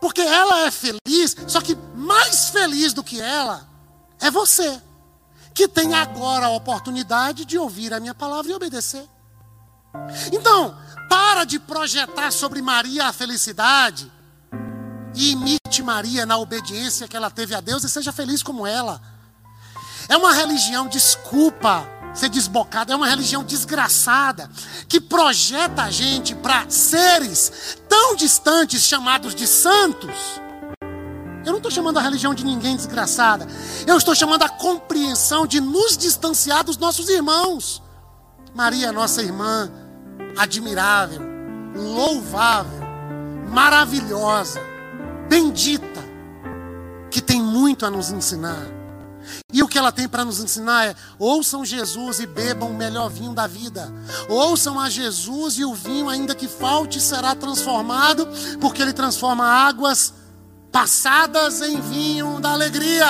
[0.00, 3.68] Porque ela é feliz, só que mais feliz do que ela
[4.20, 4.82] é você,
[5.54, 9.08] que tem agora a oportunidade de ouvir a minha palavra e obedecer.
[10.32, 10.76] Então,
[11.08, 14.10] para de projetar sobre Maria a felicidade
[15.14, 19.00] e imite Maria na obediência que ela teve a Deus e seja feliz como ela.
[20.08, 24.48] É uma religião, desculpa ser desbocada, é uma religião desgraçada
[24.88, 30.14] que projeta a gente para seres tão distantes chamados de santos.
[31.44, 33.46] Eu não estou chamando a religião de ninguém desgraçada.
[33.86, 37.82] Eu estou chamando a compreensão de nos distanciar dos nossos irmãos.
[38.54, 39.70] Maria, nossa irmã,
[40.36, 41.20] admirável,
[41.74, 42.82] louvável,
[43.50, 44.60] maravilhosa,
[45.28, 46.02] bendita,
[47.10, 48.66] que tem muito a nos ensinar.
[49.52, 53.08] E o que ela tem para nos ensinar é: ouçam Jesus e bebam o melhor
[53.08, 53.92] vinho da vida.
[54.28, 58.28] Ouçam a Jesus e o vinho, ainda que falte, será transformado,
[58.60, 60.12] porque ele transforma águas
[60.70, 63.06] passadas em vinho da alegria.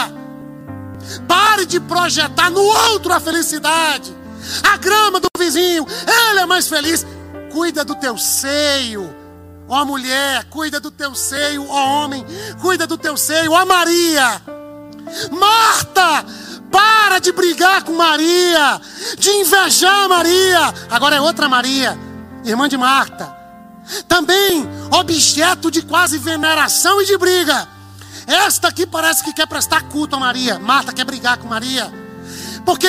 [1.26, 4.14] Pare de projetar no outro a felicidade.
[4.62, 5.86] A grama do vizinho,
[6.30, 7.06] ele é mais feliz.
[7.50, 9.23] Cuida do teu seio.
[9.68, 12.24] Ó mulher, cuida do teu seio, ó homem,
[12.60, 14.42] cuida do teu seio, ó Maria.
[15.30, 16.24] Marta,
[16.70, 18.80] para de brigar com Maria,
[19.18, 20.74] de invejar Maria.
[20.90, 21.98] Agora é outra Maria,
[22.44, 23.34] irmã de Marta.
[24.08, 27.68] Também objeto de quase veneração e de briga.
[28.26, 30.58] Esta aqui parece que quer prestar culto a Maria.
[30.58, 31.92] Marta quer brigar com Maria.
[32.64, 32.88] Porque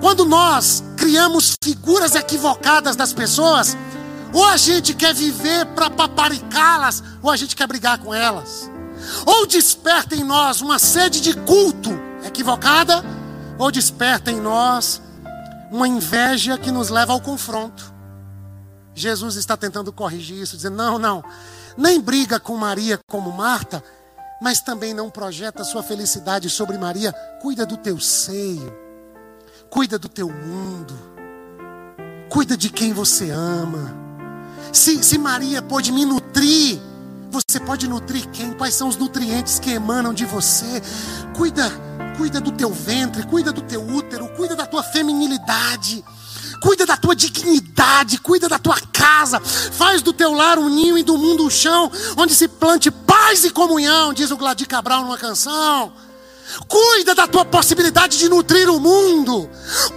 [0.00, 3.76] quando nós criamos figuras equivocadas das pessoas,
[4.32, 8.70] ou a gente quer viver para paparicá-las, ou a gente quer brigar com elas.
[9.26, 11.90] Ou desperta em nós uma sede de culto
[12.24, 13.04] equivocada,
[13.58, 15.02] ou desperta em nós
[15.70, 17.92] uma inveja que nos leva ao confronto.
[18.94, 21.24] Jesus está tentando corrigir isso, dizendo: não, não,
[21.76, 23.82] nem briga com Maria como Marta,
[24.40, 27.12] mas também não projeta sua felicidade sobre Maria.
[27.40, 28.72] Cuida do teu seio,
[29.70, 30.94] cuida do teu mundo,
[32.28, 34.11] cuida de quem você ama.
[34.72, 36.80] Se, se Maria pôde me nutrir,
[37.30, 38.52] você pode nutrir quem?
[38.54, 40.82] Quais são os nutrientes que emanam de você?
[41.36, 41.70] Cuida,
[42.16, 46.02] cuida do teu ventre, cuida do teu útero, cuida da tua feminilidade.
[46.60, 51.02] Cuida da tua dignidade, cuida da tua casa, faz do teu lar um ninho e
[51.02, 55.18] do mundo um chão, onde se plante paz e comunhão, diz o Gladir Cabral numa
[55.18, 55.92] canção.
[56.68, 59.48] Cuida da tua possibilidade de nutrir o mundo.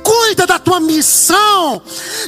[0.03, 1.82] Cuida da tua missão.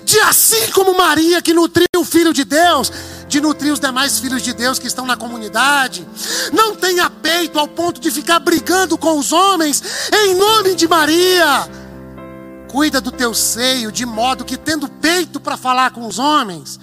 [0.04, 2.92] De assim como Maria que nutriu o filho de Deus,
[3.28, 6.08] de nutrir os demais filhos de Deus que estão na comunidade.
[6.52, 11.68] Não tenha peito ao ponto de ficar brigando com os homens em nome de Maria.
[12.68, 16.80] Cuida do teu seio, de modo que, tendo peito para falar com os homens,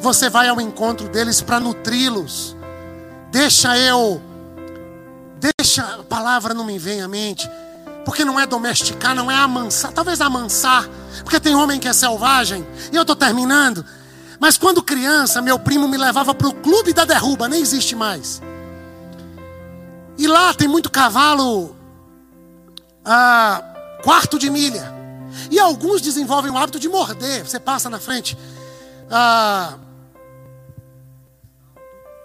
[0.00, 2.56] você vai ao encontro deles para nutri-los.
[3.30, 4.20] Deixa eu,
[5.40, 7.50] deixa, a palavra não me vem à mente,
[8.04, 10.88] porque não é domesticar, não é amansar, talvez amansar,
[11.22, 13.84] porque tem homem que é selvagem, e eu estou terminando.
[14.38, 18.40] Mas quando criança, meu primo me levava para o clube da derruba, nem existe mais.
[20.16, 21.76] E lá tem muito cavalo,
[23.04, 23.62] ah,
[24.02, 24.94] quarto de milha.
[25.50, 27.46] E alguns desenvolvem o hábito de morder.
[27.46, 28.36] Você passa na frente
[29.10, 29.74] ah,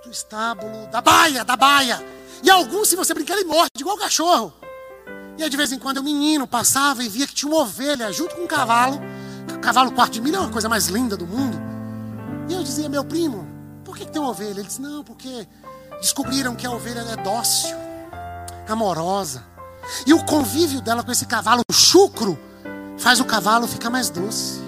[0.03, 2.14] do estábulo, da baia, da baia.
[2.43, 4.53] E alguns, se você brincar, ele morde, igual o cachorro.
[5.37, 8.11] E aí, de vez em quando, o menino passava e via que tinha uma ovelha
[8.11, 8.99] junto com um cavalo.
[9.61, 11.57] Cavalo quarto de milha é uma coisa mais linda do mundo.
[12.47, 13.47] E eu dizia, meu primo,
[13.83, 14.59] por que, que tem uma ovelha?
[14.59, 15.47] Ele disse, não, porque
[15.99, 17.75] descobriram que a ovelha é dócil,
[18.67, 19.43] amorosa.
[20.05, 22.37] E o convívio dela com esse cavalo chucro
[22.97, 24.61] faz o cavalo ficar mais doce.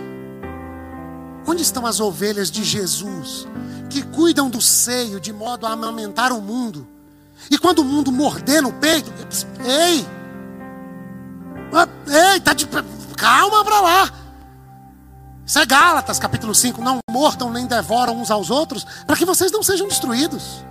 [1.46, 3.48] Onde estão as ovelhas de Jesus
[3.90, 6.88] que cuidam do seio de modo a amamentar o mundo?
[7.50, 9.12] E quando o mundo morder no peito,
[9.66, 10.06] ei,
[11.74, 11.88] ah,
[12.34, 12.68] ei, tá de
[13.16, 14.12] calma para lá.
[15.46, 16.82] Isso é Gálatas, capítulo 5.
[16.82, 20.66] Não mortam nem devoram uns aos outros, para que vocês não sejam destruídos.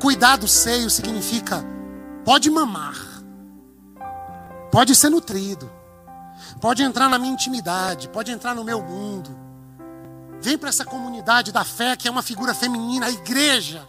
[0.00, 1.64] Cuidar do seio significa
[2.24, 2.96] pode mamar,
[4.70, 5.70] pode ser nutrido,
[6.60, 9.36] pode entrar na minha intimidade, pode entrar no meu mundo.
[10.40, 13.88] Vem para essa comunidade da fé que é uma figura feminina, a igreja.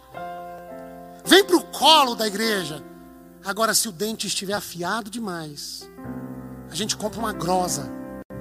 [1.26, 2.82] Vem para o colo da igreja.
[3.44, 5.90] Agora, se o dente estiver afiado demais,
[6.70, 7.90] a gente compra uma grosa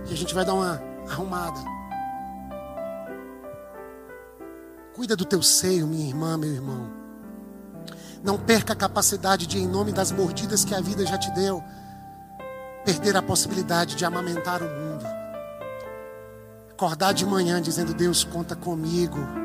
[0.07, 1.59] e a gente vai dar uma arrumada.
[4.93, 6.91] Cuida do teu seio, minha irmã, meu irmão.
[8.23, 11.63] Não perca a capacidade de, em nome das mordidas que a vida já te deu,
[12.85, 15.05] perder a possibilidade de amamentar o mundo.
[16.71, 19.44] Acordar de manhã dizendo: Deus conta comigo.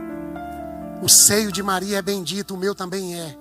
[1.03, 3.37] O seio de Maria é bendito, o meu também é.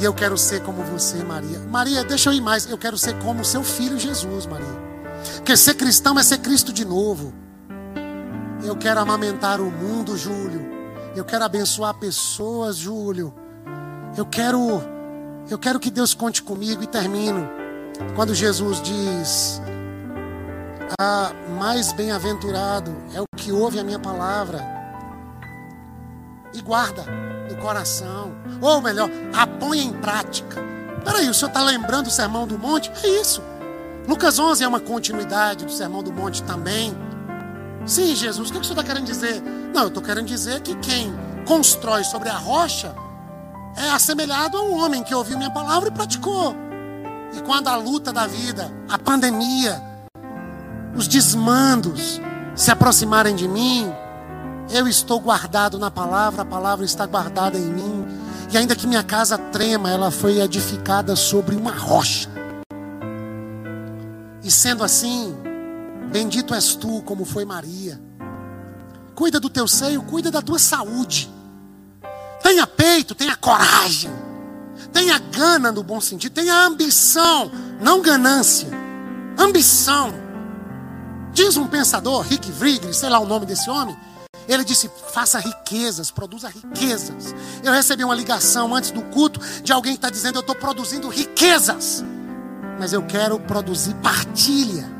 [0.00, 1.60] E eu quero ser como você, Maria.
[1.60, 2.68] Maria, deixa eu ir mais.
[2.68, 4.66] Eu quero ser como seu filho Jesus, Maria.
[5.36, 7.32] Porque ser cristão é ser Cristo de novo.
[8.64, 10.66] Eu quero amamentar o mundo, Júlio.
[11.14, 13.32] Eu quero abençoar pessoas, Júlio.
[14.16, 14.82] Eu quero
[15.48, 17.48] eu quero que Deus conte comigo e termino
[18.16, 19.62] quando Jesus diz:
[21.00, 24.75] "A mais bem-aventurado é o que ouve a minha palavra
[26.56, 27.04] e guarda
[27.48, 30.64] no coração, ou melhor, a põe em prática."
[31.04, 32.90] Peraí, o senhor está lembrando o sermão do monte?
[33.04, 33.40] É isso.
[34.08, 36.96] Lucas 11 é uma continuidade do sermão do monte também.
[37.84, 39.40] Sim, Jesus, o que o senhor está querendo dizer?
[39.72, 41.14] Não, eu estou querendo dizer que quem
[41.46, 42.94] constrói sobre a rocha
[43.76, 46.56] é assemelhado a um homem que ouviu minha palavra e praticou.
[47.36, 49.82] E quando a luta da vida, a pandemia,
[50.96, 52.20] os desmandos
[52.54, 53.92] se aproximarem de mim,
[54.70, 58.06] eu estou guardado na palavra, a palavra está guardada em mim.
[58.52, 62.28] E ainda que minha casa trema, ela foi edificada sobre uma rocha.
[64.42, 65.36] E sendo assim,
[66.10, 68.00] bendito és tu, como foi Maria.
[69.14, 71.30] Cuida do teu seio, cuida da tua saúde.
[72.42, 74.10] Tenha peito, tenha coragem.
[74.92, 77.50] Tenha gana no bom sentido, tenha ambição,
[77.80, 78.68] não ganância.
[79.38, 80.12] Ambição.
[81.32, 83.96] Diz um pensador, Rick Vrigli, sei lá o nome desse homem,
[84.48, 87.34] ele disse: faça riquezas, produza riquezas.
[87.62, 91.08] Eu recebi uma ligação antes do culto de alguém que está dizendo: eu estou produzindo
[91.08, 92.04] riquezas,
[92.78, 94.96] mas eu quero produzir partilha.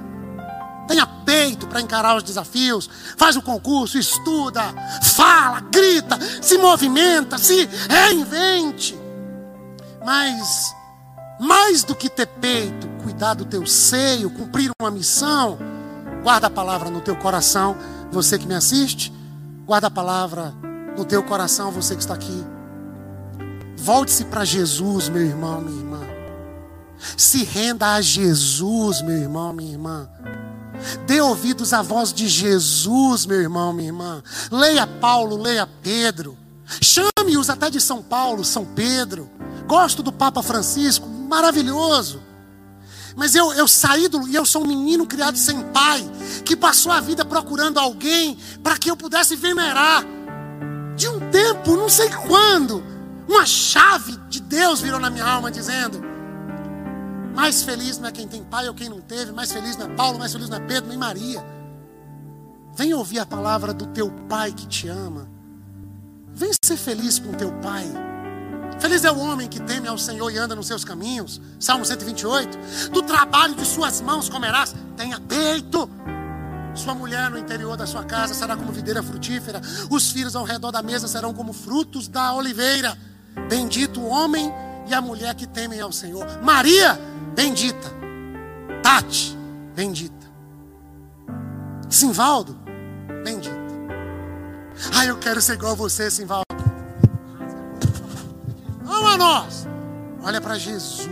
[0.88, 2.88] Tenha peito para encarar os desafios.
[3.16, 4.62] Faz o concurso, estuda,
[5.02, 8.96] fala, grita, se movimenta, se reinvente.
[10.04, 10.72] Mas,
[11.40, 15.58] mais do que ter peito, cuidar do teu seio, cumprir uma missão,
[16.22, 17.76] guarda a palavra no teu coração,
[18.12, 19.12] você que me assiste,
[19.66, 20.54] guarda a palavra
[20.96, 22.44] no teu coração, você que está aqui.
[23.76, 26.00] Volte-se para Jesus, meu irmão, minha irmã.
[27.16, 30.08] Se renda a Jesus, meu irmão, minha irmã.
[31.06, 34.22] Dê ouvidos à voz de Jesus, meu irmão, minha irmã.
[34.50, 36.38] Leia Paulo, leia Pedro.
[36.80, 39.28] Chame-os até de São Paulo, São Pedro.
[39.66, 42.22] Gosto do Papa Francisco, maravilhoso.
[43.16, 44.28] Mas eu, eu saí do.
[44.28, 46.04] E eu sou um menino criado sem pai,
[46.44, 50.04] que passou a vida procurando alguém para que eu pudesse venerar.
[50.94, 52.84] De um tempo, não sei quando,
[53.26, 56.00] uma chave de Deus virou na minha alma, dizendo:
[57.34, 59.32] mais feliz não é quem tem pai ou quem não teve.
[59.32, 61.44] Mais feliz não é Paulo, mais feliz não é Pedro, nem Maria.
[62.74, 65.26] Vem ouvir a palavra do teu pai que te ama.
[66.34, 67.86] Vem ser feliz com teu pai.
[68.78, 71.40] Feliz é o homem que teme ao Senhor e anda nos seus caminhos.
[71.58, 72.90] Salmo 128.
[72.90, 74.74] Do trabalho de suas mãos comerás.
[74.96, 75.88] Tenha peito.
[76.74, 79.60] Sua mulher no interior da sua casa será como videira frutífera.
[79.90, 82.96] Os filhos ao redor da mesa serão como frutos da oliveira.
[83.48, 84.52] Bendito o homem
[84.86, 86.26] e a mulher que temem ao Senhor.
[86.42, 86.98] Maria
[87.34, 87.94] bendita.
[88.82, 89.36] Tati,
[89.74, 90.14] bendita.
[91.88, 92.58] Simvaldo,
[93.24, 93.56] bendita.
[94.94, 96.45] Ah, eu quero ser igual a você, Simvaldo.
[99.16, 99.66] Nós.
[100.22, 101.08] Olha para Jesus.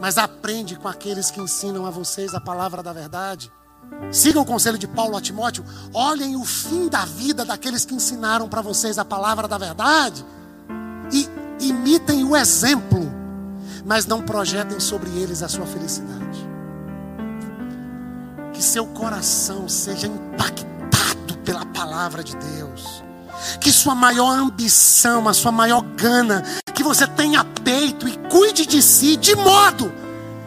[0.00, 3.52] Mas aprende com aqueles que ensinam a vocês a palavra da verdade.
[4.12, 5.64] Sigam o conselho de Paulo a Timóteo.
[5.92, 10.24] Olhem o fim da vida daqueles que ensinaram para vocês a palavra da verdade.
[11.12, 11.28] E
[11.64, 13.18] imitem o exemplo
[13.88, 16.46] mas não projetem sobre eles a sua felicidade.
[18.52, 23.02] Que seu coração seja impactado pela palavra de Deus.
[23.60, 28.82] Que sua maior ambição, a sua maior gana, que você tenha peito e cuide de
[28.82, 29.92] si de modo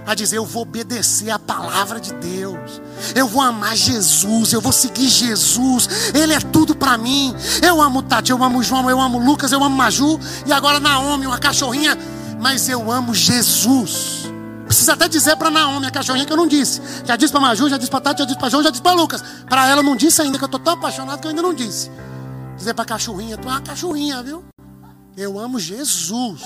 [0.06, 2.82] a dizer: Eu vou obedecer a palavra de Deus,
[3.16, 7.36] eu vou amar Jesus, eu vou seguir Jesus, Ele é tudo para mim.
[7.62, 11.28] Eu amo Tati, eu amo João, eu amo Lucas, eu amo Maju, e agora Naomi,
[11.28, 11.98] uma cachorrinha
[12.42, 14.24] mas eu amo Jesus.
[14.66, 16.82] Precisa até dizer para Naomi, a cachorrinha, que eu não disse.
[17.06, 18.94] Já disse para Maju, já disse para Tati, já disse para João, já disse para
[18.94, 19.24] Lucas.
[19.48, 21.54] Para ela eu não disse ainda, que eu estou tão apaixonado que eu ainda não
[21.54, 21.92] disse.
[22.62, 24.44] Dizer para a cachorrinha, tu é uma cachorrinha, viu?
[25.18, 26.44] Eu amo Jesus.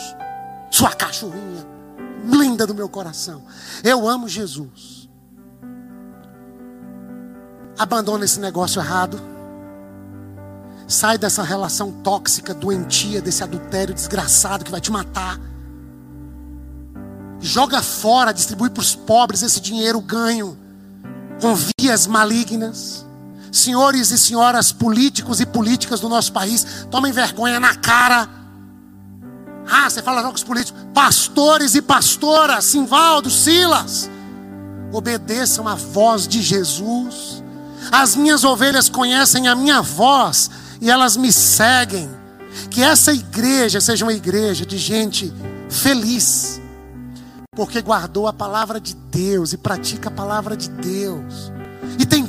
[0.72, 1.68] Sua cachorrinha,
[2.24, 3.43] linda do meu coração.
[3.84, 5.09] Eu amo Jesus.
[7.78, 9.20] Abandona esse negócio errado.
[10.88, 15.38] Sai dessa relação tóxica, doentia, desse adultério desgraçado que vai te matar
[17.45, 20.57] joga fora, distribui para os pobres esse dinheiro ganho
[21.39, 23.04] com vias malignas.
[23.55, 28.27] Senhores e senhoras políticos e políticas do nosso país, tomem vergonha na cara.
[29.65, 34.09] Ah, você fala com os políticos, pastores e pastoras, Simvaldo, Silas,
[34.91, 37.43] obedeçam a voz de Jesus.
[37.91, 40.51] As minhas ovelhas conhecem a minha voz
[40.81, 42.09] e elas me seguem.
[42.69, 45.33] Que essa igreja seja uma igreja de gente
[45.69, 46.59] feliz
[47.55, 51.51] porque guardou a palavra de Deus e pratica a palavra de Deus,
[51.97, 52.24] e tem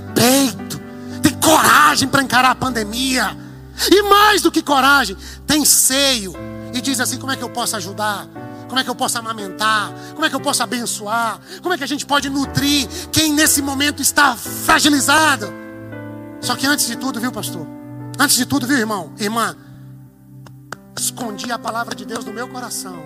[1.87, 3.37] coragem para encarar a pandemia,
[3.91, 5.15] E mais do que coragem,
[5.47, 6.33] tem seio.
[6.73, 8.27] E diz assim: como é que eu posso ajudar?
[8.67, 9.93] Como é que eu posso amamentar?
[10.15, 11.39] Como é que eu posso abençoar?
[11.63, 15.53] Como é que a gente pode nutrir quem nesse momento está fragilizado?
[16.41, 17.67] Só que antes de tudo, viu, pastor?
[18.19, 19.13] Antes de tudo, viu, irmão?
[19.19, 19.55] Irmã,
[20.99, 22.99] escondi a palavra de Deus no meu coração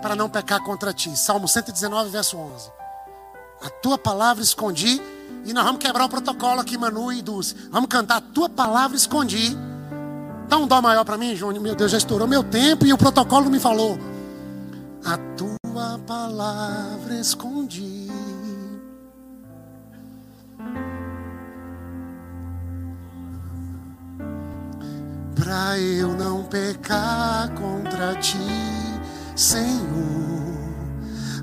[0.00, 1.14] para não pecar contra ti.
[1.14, 2.70] Salmo 119, verso 11.
[3.62, 5.00] A tua palavra escondi
[5.46, 7.54] e nós vamos quebrar o protocolo aqui, Manu e Dulce.
[7.70, 9.56] Vamos cantar a tua palavra escondi.
[10.48, 11.62] Dá um dó maior para mim, Júnior.
[11.62, 13.96] Meu Deus, já estourou meu tempo e o protocolo me falou.
[15.04, 18.08] A tua palavra escondi.
[25.36, 28.36] Pra eu não pecar contra ti,
[29.36, 29.76] Senhor,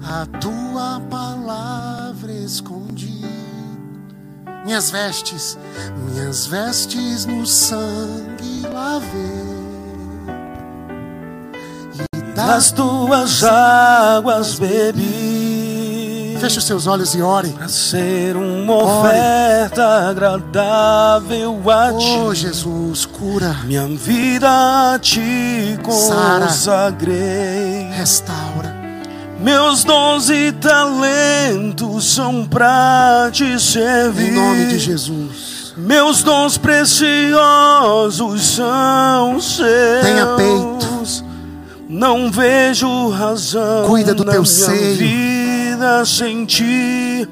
[0.03, 3.42] a tua palavra escondi.
[4.65, 5.57] Minhas vestes,
[5.97, 9.43] minhas vestes no sangue lavei
[12.35, 16.37] das tuas águas bebi.
[16.39, 17.49] Feche os seus olhos e ore.
[17.49, 20.09] Para ser uma oferta ore.
[20.09, 22.17] agradável a ti.
[22.19, 23.55] Oh, Jesus, cura.
[23.63, 27.13] Minha vida a ti consagrei.
[27.91, 28.72] Restaura.
[29.43, 34.29] Meus dons e talentos são para te servir.
[34.29, 35.73] Em nome de Jesus.
[35.75, 40.01] Meus dons preciosos são seus.
[40.01, 40.93] Tenha peito.
[41.89, 44.95] Não vejo razão Cuida do teu seio.
[44.95, 47.27] vida sem ti.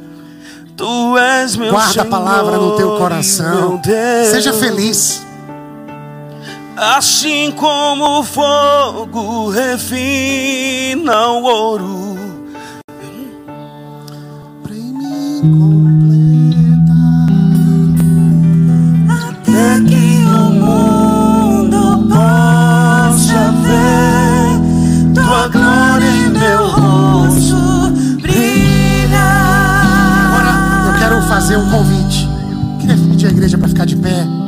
[0.76, 3.82] Tu és meu Guarda Senhor a palavra no teu coração.
[4.30, 5.30] Seja feliz.
[6.78, 12.17] Assim como o fogo refina o ouro.
[14.63, 16.97] Pra mim completa.
[19.09, 27.91] Até que o mundo possa ver tua glória em meu rosto
[28.22, 29.30] brilha.
[30.26, 30.53] Agora
[30.88, 32.28] eu quero fazer um convite.
[32.80, 34.40] Queria pedir à igreja para ficar de pé.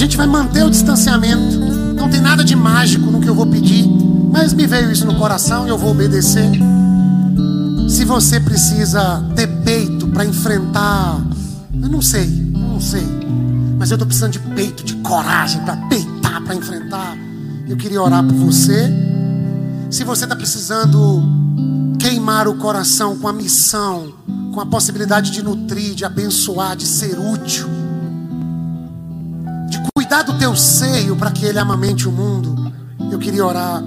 [0.00, 1.58] Gente vai manter o distanciamento.
[1.94, 3.86] Não tem nada de mágico no que eu vou pedir,
[4.32, 6.50] mas me veio isso no coração e eu vou obedecer.
[7.86, 11.20] Se você precisa ter peito para enfrentar,
[11.82, 13.06] eu não sei, eu não sei,
[13.78, 17.14] mas eu estou precisando de peito, de coragem para peitar, para enfrentar.
[17.68, 18.90] Eu queria orar por você.
[19.90, 21.22] Se você está precisando
[21.98, 24.14] queimar o coração com a missão,
[24.54, 27.68] com a possibilidade de nutrir, de abençoar, de ser útil,
[30.10, 32.72] cuidar do teu seio para que ele amamente o mundo,
[33.12, 33.80] eu queria orar.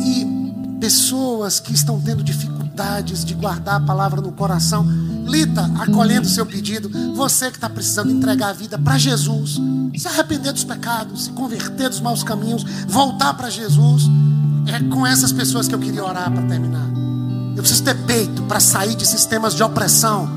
[0.00, 0.24] E
[0.80, 4.86] pessoas que estão tendo dificuldades de guardar a palavra no coração,
[5.26, 9.60] Lita, acolhendo o seu pedido, você que está precisando entregar a vida para Jesus,
[9.94, 14.04] se arrepender dos pecados, se converter dos maus caminhos, voltar para Jesus,
[14.66, 16.88] é com essas pessoas que eu queria orar para terminar.
[17.54, 20.30] Eu preciso ter peito para sair de sistemas de opressão,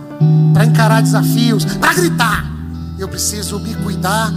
[0.54, 2.46] para encarar desafios, para gritar.
[2.98, 4.30] Eu preciso me cuidar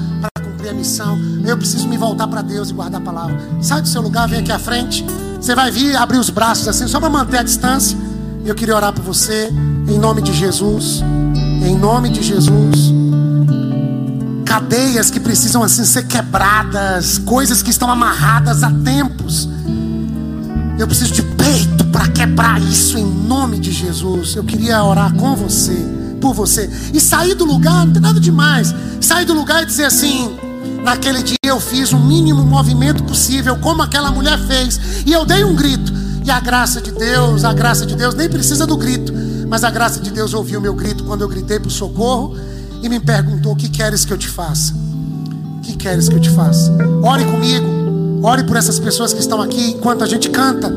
[0.63, 1.19] cumprir a missão.
[1.45, 3.41] Eu preciso me voltar para Deus e guardar a palavra.
[3.61, 5.05] Sai do seu lugar, vem aqui à frente.
[5.41, 7.99] Você vai vir abrir os braços assim, só para manter a distância.
[8.45, 9.53] Eu queria orar por você,
[9.89, 11.03] em nome de Jesus.
[11.67, 12.93] Em nome de Jesus.
[14.45, 19.49] Cadeias que precisam assim ser quebradas, coisas que estão amarradas há tempos.
[20.79, 24.37] Eu preciso de peito para quebrar isso em nome de Jesus.
[24.37, 25.77] Eu queria orar com você,
[26.21, 26.71] por você.
[26.93, 28.75] E sair do lugar, não tem nada demais.
[29.01, 30.37] Sair do lugar e dizer assim:
[30.83, 35.03] naquele dia eu fiz o mínimo movimento possível, como aquela mulher fez.
[35.07, 35.93] E eu dei um grito.
[36.24, 39.12] E a graça de Deus, a graça de Deus nem precisa do grito.
[39.49, 42.37] Mas a graça de Deus ouviu meu grito quando eu gritei por socorro
[42.83, 44.74] e me perguntou: O que queres que eu te faça?
[45.59, 46.72] O que queres que eu te faça?
[47.03, 48.20] Ore comigo.
[48.22, 50.72] Ore por essas pessoas que estão aqui enquanto a gente canta.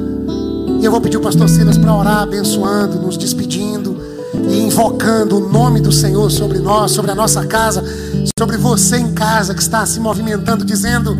[0.81, 3.64] E eu vou pedir o pastor Silas para orar, abençoando, nos despedindo
[4.55, 7.83] invocando o nome do Senhor sobre nós, sobre a nossa casa,
[8.37, 11.17] sobre você em casa que está se movimentando, dizendo: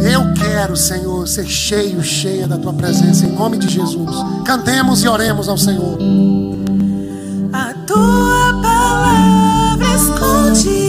[0.00, 4.14] Eu quero, Senhor, ser cheio, cheia da tua presença, em nome de Jesus.
[4.44, 5.98] Cantemos e oremos ao Senhor.
[7.52, 10.87] A tua palavra escondi,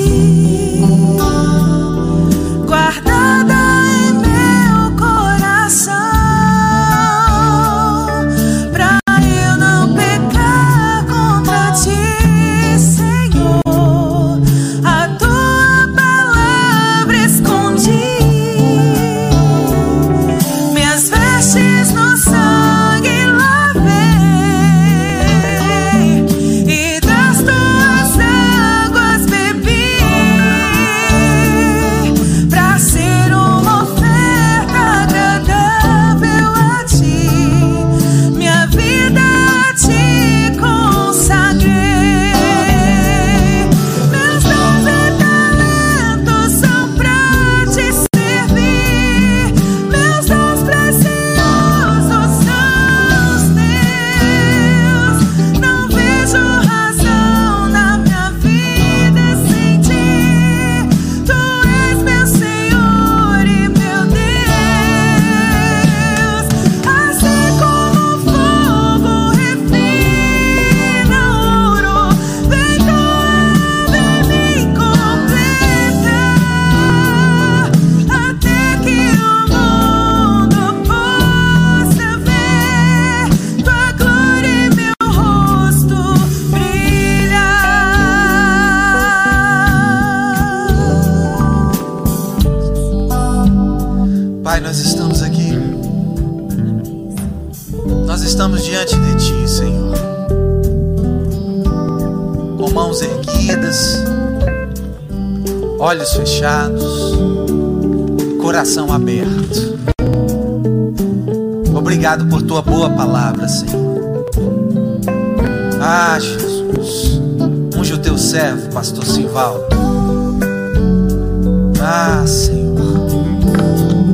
[121.81, 122.59] Ah, Senhor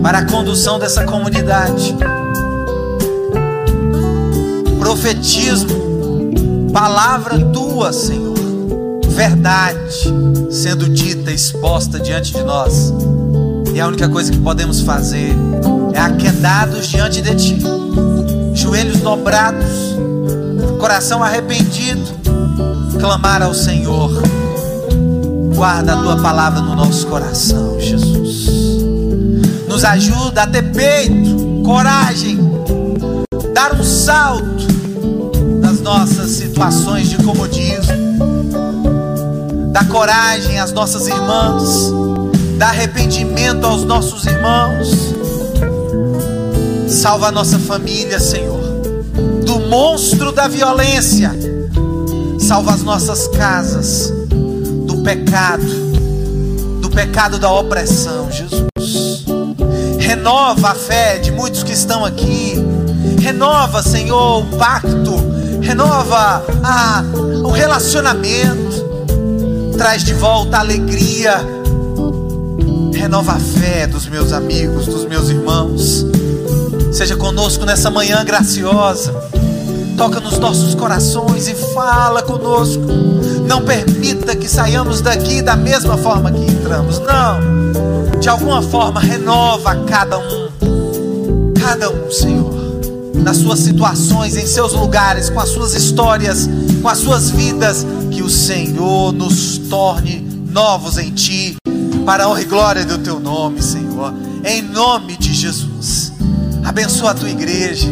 [0.05, 1.95] para a condução dessa comunidade.
[4.77, 8.35] Profetismo, palavra tua, Senhor,
[9.07, 10.13] verdade
[10.51, 12.93] sendo dita, exposta diante de nós.
[13.73, 15.35] E a única coisa que podemos fazer
[15.91, 17.59] é aquedados diante de ti,
[18.53, 19.97] joelhos dobrados,
[20.79, 22.13] coração arrependido,
[22.99, 24.11] clamar ao Senhor.
[25.55, 28.75] Guarda a tua palavra no nosso coração, Jesus
[29.75, 32.39] nos ajuda a ter peito, coragem,
[33.53, 34.65] dar um salto
[35.59, 37.93] das nossas situações de comodismo,
[39.73, 41.91] dar coragem às nossas irmãs,
[42.57, 45.13] dar arrependimento aos nossos irmãos.
[46.87, 48.61] Salva a nossa família, Senhor,
[49.45, 51.33] do monstro da violência.
[52.39, 54.14] Salva as nossas casas
[55.05, 55.63] pecado,
[56.81, 58.65] do pecado da opressão, Jesus
[60.25, 62.55] renova a fé de muitos que estão aqui.
[63.19, 65.15] Renova, Senhor, o pacto.
[65.61, 67.03] Renova a,
[67.43, 68.85] o relacionamento.
[69.77, 71.43] Traz de volta a alegria.
[72.93, 76.05] Renova a fé dos meus amigos, dos meus irmãos.
[76.91, 79.13] Seja conosco nessa manhã graciosa.
[79.97, 82.83] Toca nos nossos corações e fala conosco.
[83.47, 86.99] Não permita que saiamos daqui da mesma forma que entramos.
[86.99, 87.65] Não
[88.25, 90.49] de alguma forma renova cada um,
[91.61, 92.81] cada um, Senhor,
[93.13, 96.49] nas suas situações, em seus lugares, com as suas histórias,
[96.81, 101.55] com as suas vidas, que o Senhor nos torne novos em Ti,
[102.03, 104.11] para a honra e glória do Teu nome, Senhor,
[104.43, 106.11] em nome de Jesus.
[106.63, 107.87] Abençoa a Tua igreja.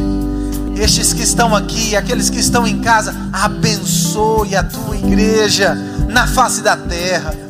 [0.76, 5.76] Estes que estão aqui, aqueles que estão em casa, abençoe a tua igreja
[6.10, 7.44] na face da terra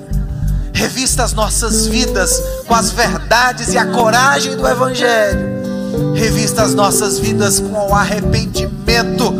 [0.73, 6.13] Revista as nossas vidas com as verdades e a coragem do Evangelho.
[6.15, 9.31] Revista as nossas vidas com o arrependimento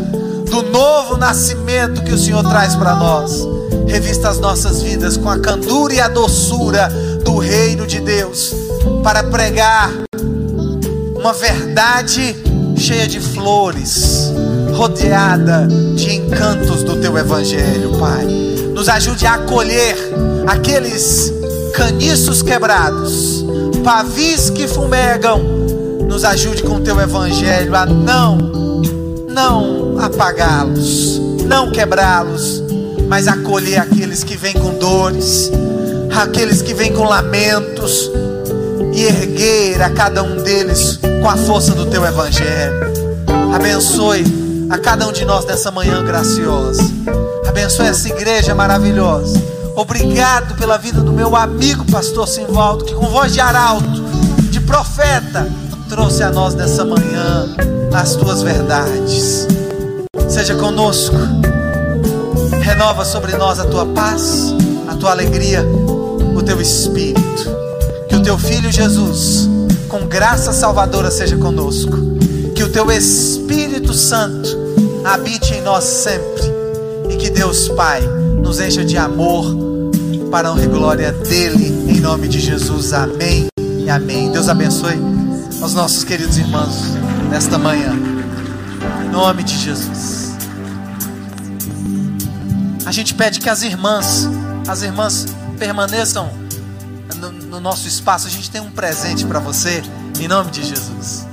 [0.49, 3.41] do novo nascimento que o Senhor traz para nós.
[3.88, 6.88] Revista as nossas vidas com a candura e a doçura
[7.25, 8.53] do reino de Deus
[9.03, 9.91] para pregar
[11.15, 12.36] uma verdade
[12.84, 14.29] cheia de flores,
[14.73, 15.65] rodeada
[15.95, 18.25] de encantos do teu evangelho, Pai.
[18.73, 19.95] Nos ajude a acolher
[20.45, 21.31] aqueles
[21.73, 23.45] caniços quebrados,
[23.86, 25.41] pavis que fumegam,
[26.09, 28.38] nos ajude com o teu evangelho a não,
[29.29, 32.61] não apagá-los, não quebrá-los,
[33.07, 35.49] mas acolher aqueles que vêm com dores,
[36.13, 38.11] aqueles que vêm com lamentos,
[38.93, 42.91] e erguer a cada um deles com a força do teu evangelho.
[43.55, 44.26] Abençoe
[44.69, 46.84] a cada um de nós nessa manhã graciosa.
[47.47, 49.41] Abençoe essa igreja maravilhosa.
[49.74, 54.03] Obrigado pela vida do meu amigo pastor Simvaldo, que com voz de arauto,
[54.51, 55.47] de profeta,
[55.88, 57.47] trouxe a nós nessa manhã
[57.93, 59.47] as tuas verdades.
[60.28, 61.15] Seja conosco.
[62.61, 64.53] Renova sobre nós a tua paz,
[64.89, 65.65] a tua alegria,
[66.36, 67.49] o teu espírito.
[68.09, 69.47] Que o teu filho Jesus,
[69.93, 71.91] com graça salvadora, seja conosco.
[72.55, 74.49] Que o teu Espírito Santo
[75.05, 76.41] habite em nós sempre.
[77.11, 78.01] E que Deus Pai
[78.41, 79.45] nos encha de amor
[80.31, 82.91] para a honra e glória dele, em nome de Jesus.
[82.91, 83.45] Amém
[83.85, 84.31] e amém.
[84.31, 84.97] Deus abençoe
[85.61, 86.95] os nossos queridos irmãos
[87.29, 87.93] nesta manhã,
[89.05, 90.31] em nome de Jesus.
[92.83, 94.27] A gente pede que as irmãs,
[94.67, 95.27] as irmãs
[95.59, 96.42] permaneçam
[97.64, 98.28] nosso espaço.
[98.28, 99.82] A gente tem um presente para você,
[100.20, 101.26] em nome de Jesus.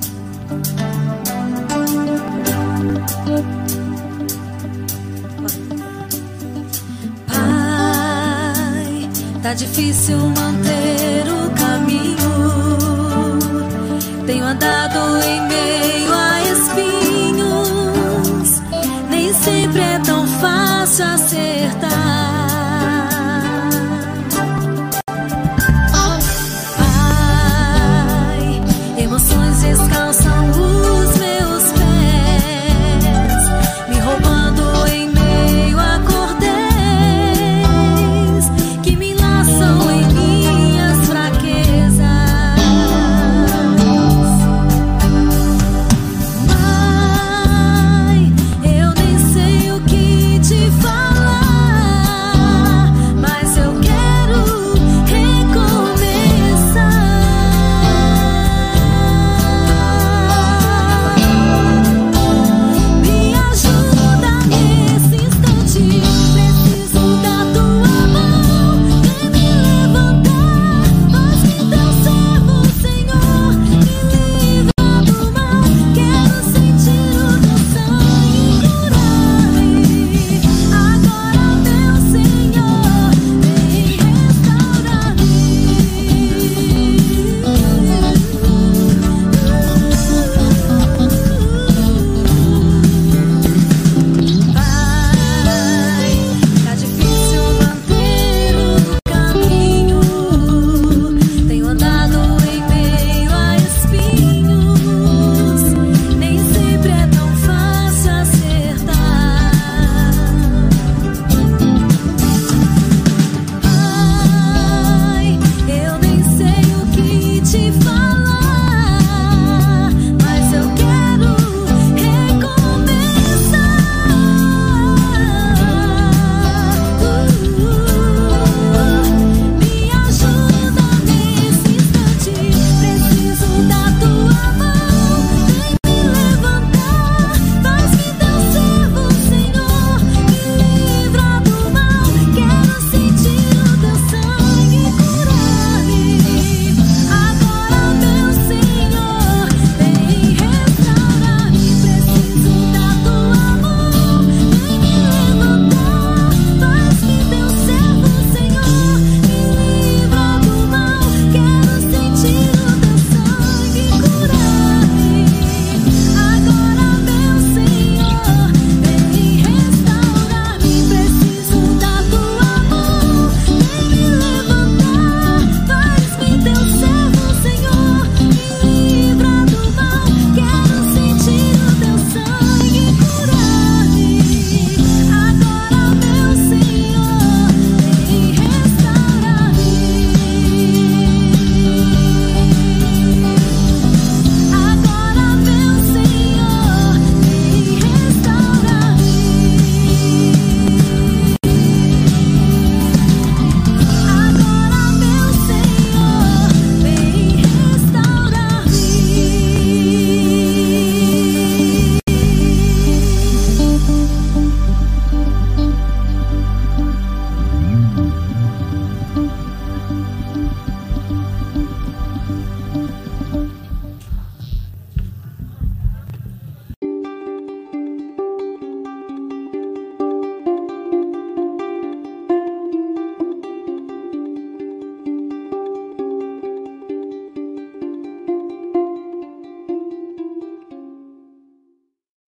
[9.43, 12.17] Tá difícil manter o caminho.
[14.25, 16.00] Tenho andado em meio